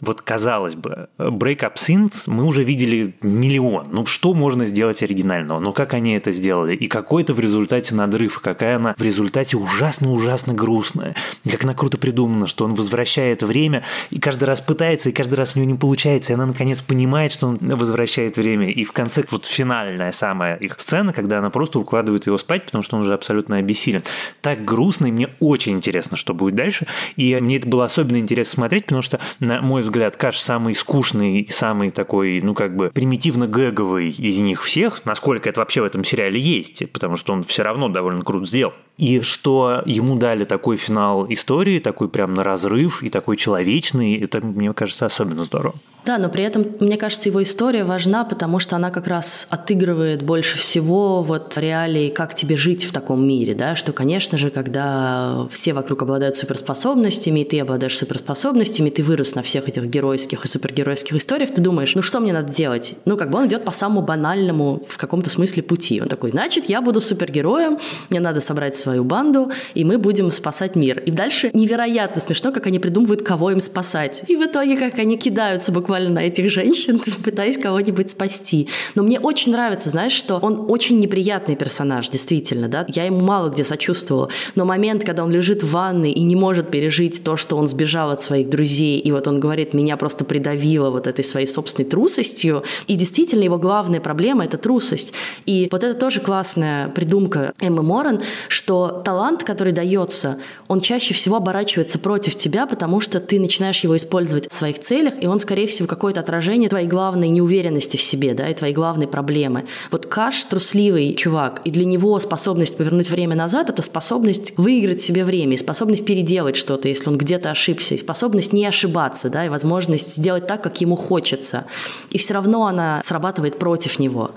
вот 0.00 0.22
казалось 0.22 0.74
бы, 0.74 1.08
Break 1.18 1.60
Up 1.60 1.74
Scenes 1.74 2.24
мы 2.26 2.44
уже 2.44 2.64
видели 2.64 3.14
миллион. 3.22 3.88
Ну 3.92 4.06
что 4.06 4.34
можно 4.34 4.64
сделать 4.64 5.02
оригинального? 5.02 5.60
Ну 5.60 5.72
как 5.72 5.94
они 5.94 6.14
это 6.14 6.32
сделали? 6.32 6.74
И 6.74 6.86
какой-то 6.86 7.34
в 7.34 7.40
результате 7.40 7.94
надрыв, 7.94 8.40
какая 8.40 8.76
она 8.76 8.94
в 8.96 9.02
результате 9.02 9.56
ужасно-ужасно 9.56 10.54
грустная. 10.54 11.14
как 11.50 11.64
она 11.64 11.74
круто 11.74 11.98
придумана, 11.98 12.46
что 12.46 12.64
он 12.64 12.74
возвращает 12.74 13.42
время 13.42 13.84
и 14.10 14.18
каждый 14.18 14.44
раз 14.44 14.60
пытается, 14.60 15.10
и 15.10 15.12
каждый 15.12 15.34
раз 15.34 15.54
у 15.54 15.58
нее 15.58 15.72
не 15.72 15.78
получается, 15.78 16.32
и 16.32 16.34
она 16.34 16.46
наконец 16.46 16.80
понимает, 16.80 17.32
что 17.32 17.48
он 17.48 17.58
возвращает 17.60 18.36
время. 18.36 18.70
И 18.70 18.84
в 18.84 18.92
конце 18.92 19.24
вот 19.30 19.44
финальная 19.44 20.12
самая 20.12 20.56
их 20.56 20.78
сцена, 20.78 21.12
когда 21.12 21.38
она 21.38 21.50
просто 21.50 21.78
укладывает 21.78 22.26
его 22.26 22.38
спать, 22.38 22.66
потому 22.66 22.82
что 22.82 22.96
он 22.96 23.02
уже 23.02 23.14
абсолютно 23.14 23.56
обессилен. 23.56 24.02
Так 24.40 24.64
грустно, 24.64 25.06
и 25.06 25.12
мне 25.12 25.28
очень 25.40 25.72
интересно, 25.72 26.16
что 26.16 26.34
будет 26.34 26.54
дальше. 26.54 26.86
И 27.16 27.36
мне 27.40 27.58
это 27.58 27.68
было 27.68 27.84
особенно 27.84 28.18
интересно 28.18 28.54
смотреть, 28.54 28.84
потому 28.84 29.02
что, 29.02 29.20
на 29.38 29.60
мой 29.60 29.82
взгляд, 29.82 29.89
Каш 30.16 30.38
самый 30.38 30.74
скучный 30.74 31.40
и 31.40 31.50
самый 31.50 31.90
такой, 31.90 32.40
ну, 32.40 32.54
как 32.54 32.76
бы 32.76 32.90
примитивно-гэговый 32.90 34.10
из 34.10 34.38
них 34.40 34.62
всех, 34.62 35.04
насколько 35.04 35.48
это 35.48 35.60
вообще 35.60 35.80
в 35.82 35.84
этом 35.84 36.04
сериале 36.04 36.40
есть, 36.40 36.90
потому 36.92 37.16
что 37.16 37.32
он 37.32 37.44
все 37.44 37.62
равно 37.62 37.88
довольно 37.88 38.22
круто 38.22 38.46
сделал. 38.46 38.72
И 39.00 39.22
что 39.22 39.82
ему 39.86 40.16
дали 40.16 40.44
такой 40.44 40.76
финал 40.76 41.26
истории, 41.32 41.78
такой 41.78 42.10
прям 42.10 42.34
на 42.34 42.44
разрыв 42.44 43.02
и 43.02 43.08
такой 43.08 43.36
человечный, 43.36 44.20
это, 44.20 44.42
мне 44.42 44.74
кажется, 44.74 45.06
особенно 45.06 45.42
здорово. 45.44 45.74
Да, 46.04 46.18
но 46.18 46.28
при 46.30 46.42
этом, 46.42 46.66
мне 46.80 46.96
кажется, 46.96 47.28
его 47.28 47.42
история 47.42 47.84
важна, 47.84 48.24
потому 48.24 48.58
что 48.58 48.76
она 48.76 48.90
как 48.90 49.06
раз 49.06 49.46
отыгрывает 49.50 50.22
больше 50.22 50.56
всего 50.56 51.22
вот 51.22 51.56
реалии, 51.58 52.08
как 52.08 52.34
тебе 52.34 52.56
жить 52.56 52.84
в 52.84 52.92
таком 52.92 53.26
мире, 53.26 53.54
да, 53.54 53.76
что, 53.76 53.92
конечно 53.92 54.38
же, 54.38 54.50
когда 54.50 55.46
все 55.50 55.74
вокруг 55.74 56.02
обладают 56.02 56.36
суперспособностями, 56.36 57.40
и 57.40 57.44
ты 57.44 57.60
обладаешь 57.60 57.98
суперспособностями, 57.98 58.88
ты 58.88 59.02
вырос 59.02 59.34
на 59.34 59.42
всех 59.42 59.68
этих 59.68 59.84
геройских 59.84 60.44
и 60.44 60.48
супергеройских 60.48 61.14
историях, 61.16 61.52
ты 61.52 61.60
думаешь, 61.60 61.94
ну 61.94 62.02
что 62.02 62.20
мне 62.20 62.32
надо 62.32 62.52
делать? 62.52 62.94
Ну, 63.04 63.16
как 63.16 63.30
бы 63.30 63.38
он 63.38 63.48
идет 63.48 63.64
по 63.64 63.70
самому 63.70 64.00
банальному 64.00 64.82
в 64.88 64.96
каком-то 64.96 65.28
смысле 65.28 65.62
пути. 65.62 66.00
Он 66.00 66.08
такой, 66.08 66.30
значит, 66.30 66.68
я 66.68 66.80
буду 66.80 67.00
супергероем, 67.00 67.78
мне 68.08 68.20
надо 68.20 68.40
собрать 68.40 68.76
свою 68.90 69.04
банду, 69.04 69.52
и 69.74 69.84
мы 69.84 69.98
будем 69.98 70.32
спасать 70.32 70.74
мир. 70.74 71.00
И 71.06 71.12
дальше 71.12 71.50
невероятно 71.52 72.20
смешно, 72.20 72.50
как 72.50 72.66
они 72.66 72.80
придумывают, 72.80 73.22
кого 73.22 73.52
им 73.52 73.60
спасать. 73.60 74.24
И 74.26 74.34
в 74.34 74.44
итоге, 74.44 74.76
как 74.76 74.98
они 74.98 75.16
кидаются 75.16 75.70
буквально 75.70 76.10
на 76.10 76.26
этих 76.26 76.50
женщин, 76.50 77.00
пытаясь 77.24 77.56
кого-нибудь 77.56 78.10
спасти. 78.10 78.68
Но 78.96 79.04
мне 79.04 79.20
очень 79.20 79.52
нравится, 79.52 79.90
знаешь, 79.90 80.12
что 80.12 80.38
он 80.38 80.64
очень 80.68 80.98
неприятный 80.98 81.54
персонаж, 81.54 82.08
действительно, 82.08 82.68
да. 82.68 82.84
Я 82.88 83.04
ему 83.04 83.20
мало 83.20 83.50
где 83.50 83.62
сочувствовала. 83.62 84.28
Но 84.56 84.64
момент, 84.64 85.04
когда 85.04 85.22
он 85.22 85.30
лежит 85.30 85.62
в 85.62 85.70
ванной 85.70 86.10
и 86.10 86.22
не 86.24 86.34
может 86.34 86.70
пережить 86.70 87.22
то, 87.22 87.36
что 87.36 87.56
он 87.56 87.68
сбежал 87.68 88.10
от 88.10 88.20
своих 88.20 88.50
друзей, 88.50 88.98
и 88.98 89.12
вот 89.12 89.28
он 89.28 89.38
говорит, 89.38 89.72
меня 89.72 89.96
просто 89.96 90.24
придавило 90.24 90.90
вот 90.90 91.06
этой 91.06 91.22
своей 91.22 91.46
собственной 91.46 91.88
трусостью. 91.88 92.64
И 92.88 92.96
действительно, 92.96 93.44
его 93.44 93.58
главная 93.58 94.00
проблема— 94.00 94.44
это 94.46 94.58
трусость. 94.58 95.12
И 95.46 95.68
вот 95.70 95.84
это 95.84 95.94
тоже 95.94 96.18
классная 96.18 96.88
придумка 96.88 97.52
Эммы 97.60 97.84
Моран, 97.84 98.20
что 98.48 98.69
талант, 99.04 99.44
который 99.44 99.72
дается, 99.72 100.38
он 100.68 100.80
чаще 100.80 101.14
всего 101.14 101.36
оборачивается 101.36 101.98
против 101.98 102.36
тебя, 102.36 102.66
потому 102.66 103.00
что 103.00 103.20
ты 103.20 103.40
начинаешь 103.40 103.80
его 103.80 103.96
использовать 103.96 104.50
в 104.50 104.54
своих 104.54 104.78
целях, 104.78 105.14
и 105.20 105.26
он, 105.26 105.38
скорее 105.38 105.66
всего, 105.66 105.88
какое-то 105.88 106.20
отражение 106.20 106.68
твоей 106.68 106.86
главной 106.86 107.28
неуверенности 107.28 107.96
в 107.96 108.02
себе, 108.02 108.34
да, 108.34 108.48
и 108.48 108.54
твоей 108.54 108.74
главной 108.74 109.06
проблемы. 109.06 109.64
Вот 109.90 110.06
Каш 110.06 110.44
трусливый 110.44 111.14
чувак, 111.14 111.60
и 111.64 111.70
для 111.70 111.84
него 111.84 112.18
способность 112.20 112.76
повернуть 112.76 113.10
время 113.10 113.36
назад– 113.36 113.70
это 113.70 113.82
способность 113.82 114.54
выиграть 114.56 115.00
себе 115.00 115.24
время, 115.24 115.54
и 115.54 115.56
способность 115.56 116.04
переделать 116.04 116.56
что-то, 116.56 116.88
если 116.88 117.08
он 117.08 117.18
где-то 117.18 117.50
ошибся, 117.50 117.94
и 117.94 117.98
способность 117.98 118.52
не 118.52 118.66
ошибаться, 118.66 119.30
да, 119.30 119.46
и 119.46 119.48
возможность 119.48 120.16
сделать 120.16 120.46
так, 120.46 120.62
как 120.62 120.80
ему 120.80 120.96
хочется. 120.96 121.66
И 122.10 122.18
все 122.18 122.34
равно 122.34 122.66
она 122.66 123.00
срабатывает 123.04 123.58
против 123.58 123.98
него. 123.98 124.32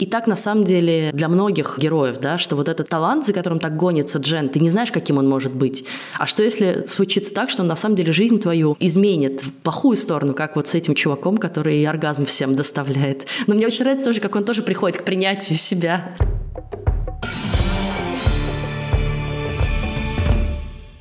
И 0.00 0.06
так, 0.06 0.26
на 0.26 0.36
самом 0.36 0.64
деле, 0.64 1.10
для 1.12 1.28
многих 1.28 1.78
героев, 1.78 2.16
да, 2.18 2.38
что 2.38 2.56
вот 2.56 2.68
этот 2.68 2.88
талант, 2.88 3.26
за 3.26 3.34
которым 3.34 3.58
так 3.58 3.76
гонится 3.76 4.18
Джен, 4.18 4.48
ты 4.48 4.58
не 4.58 4.70
знаешь, 4.70 4.90
каким 4.90 5.18
он 5.18 5.28
может 5.28 5.52
быть. 5.52 5.84
А 6.18 6.26
что 6.26 6.42
если 6.42 6.84
случится 6.86 7.34
так, 7.34 7.50
что 7.50 7.60
он 7.60 7.68
на 7.68 7.76
самом 7.76 7.96
деле 7.96 8.10
жизнь 8.10 8.40
твою 8.40 8.78
изменит 8.80 9.42
в 9.42 9.52
плохую 9.52 9.98
сторону, 9.98 10.32
как 10.32 10.56
вот 10.56 10.68
с 10.68 10.74
этим 10.74 10.94
чуваком, 10.94 11.36
который 11.36 11.84
оргазм 11.84 12.24
всем 12.24 12.56
доставляет. 12.56 13.26
Но 13.46 13.54
мне 13.54 13.66
очень 13.66 13.84
нравится 13.84 14.06
тоже, 14.06 14.20
как 14.20 14.34
он 14.36 14.44
тоже 14.44 14.62
приходит 14.62 14.96
к 14.96 15.04
принятию 15.04 15.58
себя. 15.58 16.16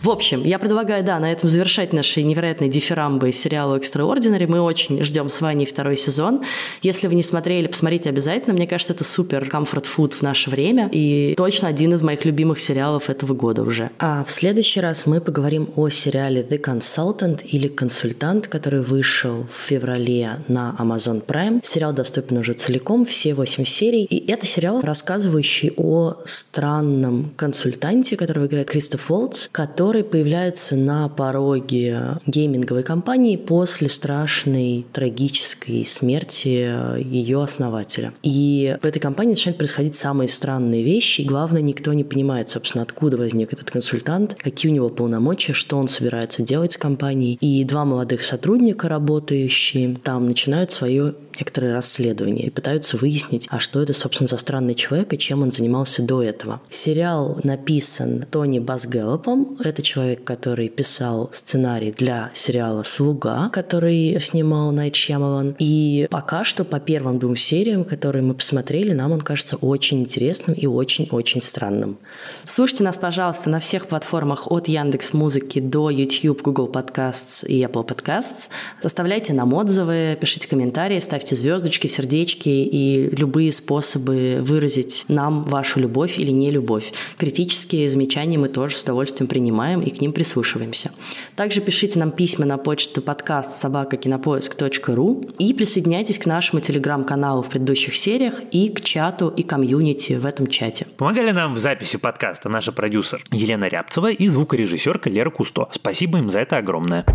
В 0.01 0.09
общем, 0.09 0.45
я 0.45 0.59
предлагаю, 0.59 1.03
да, 1.03 1.19
на 1.19 1.29
этом 1.29 1.49
завершать 1.49 1.91
наши 1.91 2.23
невероятные 2.23 2.69
дифирамбы 2.69 3.33
сериала 3.33 3.75
«Экстраординари». 3.75 4.45
Мы 4.45 4.61
очень 4.61 5.03
ждем 5.03 5.27
с 5.27 5.41
Ваней 5.41 5.65
второй 5.65 5.97
сезон. 5.97 6.41
Если 6.81 7.07
вы 7.07 7.15
не 7.15 7.23
смотрели, 7.23 7.67
посмотрите 7.67 8.07
обязательно. 8.07 8.53
Мне 8.53 8.65
кажется, 8.65 8.93
это 8.93 9.03
супер 9.03 9.49
комфорт-фуд 9.49 10.13
в 10.13 10.21
наше 10.21 10.49
время 10.49 10.89
и 10.93 11.33
точно 11.35 11.67
один 11.67 11.93
из 11.93 12.01
моих 12.01 12.23
любимых 12.23 12.61
сериалов 12.61 13.09
этого 13.09 13.33
года 13.33 13.61
уже. 13.61 13.91
А 13.99 14.23
в 14.23 14.31
следующий 14.31 14.79
раз 14.79 15.05
мы 15.05 15.19
поговорим 15.19 15.69
о 15.75 15.89
сериале 15.89 16.43
«The 16.43 16.61
Consultant» 16.61 17.43
или 17.43 17.67
«Консультант», 17.67 18.47
который 18.47 18.81
вышел 18.81 19.47
в 19.51 19.57
феврале 19.57 20.37
на 20.47 20.77
Amazon 20.79 21.21
Prime. 21.25 21.59
Сериал 21.61 21.91
доступен 21.91 22.37
уже 22.37 22.53
целиком, 22.53 23.03
все 23.03 23.33
восемь 23.33 23.65
серий. 23.65 24.05
И 24.05 24.31
это 24.31 24.45
сериал, 24.45 24.79
рассказывающий 24.79 25.73
о 25.75 26.15
странном 26.25 27.33
консультанте, 27.35 28.15
которого 28.15 28.45
играет 28.45 28.69
Кристоф 28.69 29.11
Уолтс, 29.11 29.49
который 29.51 29.88
который 29.89 30.03
появляется 30.03 30.75
на 30.75 31.09
пороге 31.09 32.19
гейминговой 32.27 32.83
компании 32.83 33.37
после 33.37 33.89
страшной 33.89 34.85
трагической 34.93 35.83
смерти 35.83 36.99
ее 37.01 37.41
основателя. 37.41 38.13
И 38.21 38.77
в 38.83 38.85
этой 38.85 38.99
компании 38.99 39.31
начинают 39.31 39.57
происходить 39.57 39.95
самые 39.95 40.29
странные 40.29 40.83
вещи, 40.83 41.21
и 41.21 41.25
главное, 41.25 41.63
никто 41.63 41.91
не 41.93 42.03
понимает, 42.03 42.49
собственно, 42.49 42.83
откуда 42.83 43.17
возник 43.17 43.51
этот 43.51 43.71
консультант, 43.71 44.35
какие 44.35 44.71
у 44.71 44.75
него 44.75 44.89
полномочия, 44.89 45.53
что 45.53 45.79
он 45.79 45.87
собирается 45.87 46.43
делать 46.43 46.73
с 46.73 46.77
компанией. 46.77 47.39
И 47.41 47.63
два 47.63 47.83
молодых 47.83 48.23
сотрудника, 48.23 48.89
работающие 48.89 49.97
там, 50.03 50.27
начинают 50.27 50.71
свое 50.71 51.15
некоторые 51.39 51.73
расследования 51.73 52.47
и 52.47 52.49
пытаются 52.49 52.97
выяснить, 52.97 53.47
а 53.49 53.59
что 53.59 53.81
это, 53.81 53.93
собственно, 53.93 54.27
за 54.27 54.37
странный 54.37 54.75
человек 54.75 55.13
и 55.13 55.17
чем 55.17 55.41
он 55.41 55.51
занимался 55.51 56.03
до 56.03 56.21
этого. 56.21 56.61
Сериал 56.69 57.39
написан 57.43 58.25
Тони 58.29 58.59
Басгеллопом. 58.59 59.57
Это 59.63 59.78
человек, 59.81 60.23
который 60.23 60.69
писал 60.69 61.29
сценарий 61.33 61.91
для 61.91 62.31
сериала 62.33 62.83
«Слуга», 62.83 63.49
который 63.49 64.19
снимал 64.19 64.71
Найт 64.71 64.95
Шьямалан. 64.95 65.55
И 65.59 66.07
пока 66.09 66.43
что 66.43 66.63
по 66.63 66.79
первым 66.79 67.19
двум 67.19 67.35
сериям, 67.35 67.83
которые 67.83 68.21
мы 68.21 68.33
посмотрели, 68.33 68.93
нам 68.93 69.11
он 69.11 69.21
кажется 69.21 69.55
очень 69.57 70.01
интересным 70.01 70.55
и 70.55 70.65
очень-очень 70.65 71.41
странным. 71.41 71.97
Слушайте 72.45 72.83
нас, 72.83 72.97
пожалуйста, 72.97 73.49
на 73.49 73.59
всех 73.59 73.87
платформах 73.87 74.51
от 74.51 74.67
Яндекс 74.67 75.13
Музыки 75.13 75.59
до 75.59 75.89
YouTube, 75.89 76.41
Google 76.41 76.69
Podcasts 76.69 77.45
и 77.45 77.61
Apple 77.61 77.85
Podcasts. 77.87 78.49
Оставляйте 78.81 79.33
нам 79.33 79.53
отзывы, 79.53 80.17
пишите 80.19 80.47
комментарии, 80.47 80.99
ставьте 80.99 81.35
звездочки, 81.35 81.87
сердечки 81.87 82.49
и 82.49 83.09
любые 83.15 83.51
способы 83.51 84.39
выразить 84.41 85.05
нам 85.07 85.43
вашу 85.43 85.79
любовь 85.79 86.17
или 86.17 86.31
не 86.31 86.51
любовь. 86.51 86.91
Критические 87.17 87.89
замечания 87.89 88.37
мы 88.37 88.49
тоже 88.49 88.75
с 88.75 88.83
удовольствием 88.83 89.27
принимаем 89.27 89.68
и 89.77 89.89
к 89.89 90.01
ним 90.01 90.13
прислушиваемся. 90.13 90.91
Также 91.35 91.61
пишите 91.61 91.99
нам 91.99 92.11
письма 92.11 92.45
на 92.45 92.57
почту 92.57 93.01
подкаст 93.01 93.61
собакакинопоиск.ру 93.61 95.25
и 95.37 95.53
присоединяйтесь 95.53 96.17
к 96.17 96.25
нашему 96.25 96.61
телеграм-каналу 96.61 97.41
в 97.43 97.49
предыдущих 97.49 97.95
сериях 97.95 98.35
и 98.51 98.69
к 98.69 98.81
чату 98.81 99.29
и 99.29 99.43
комьюнити 99.43 100.13
в 100.13 100.25
этом 100.25 100.47
чате. 100.47 100.87
Помогали 100.97 101.31
нам 101.31 101.53
в 101.53 101.57
записи 101.57 101.97
подкаста 101.97 102.49
наша 102.49 102.71
продюсер 102.71 103.23
Елена 103.31 103.65
Рябцева 103.65 104.11
и 104.11 104.27
звукорежиссерка 104.27 105.09
Лера 105.09 105.29
Кусто. 105.29 105.67
Спасибо 105.71 106.17
им 106.17 106.29
за 106.29 106.39
это 106.39 106.57
огромное. 106.57 107.05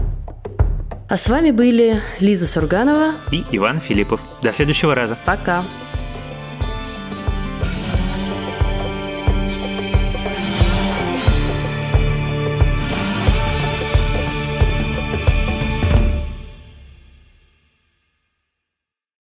А 1.09 1.17
с 1.17 1.29
вами 1.29 1.51
были 1.51 2.01
Лиза 2.21 2.47
Сурганова 2.47 3.13
и 3.31 3.45
Иван 3.53 3.81
Филиппов. 3.81 4.21
До 4.43 4.53
следующего 4.53 4.95
раза. 4.95 5.19
Пока. 5.27 5.63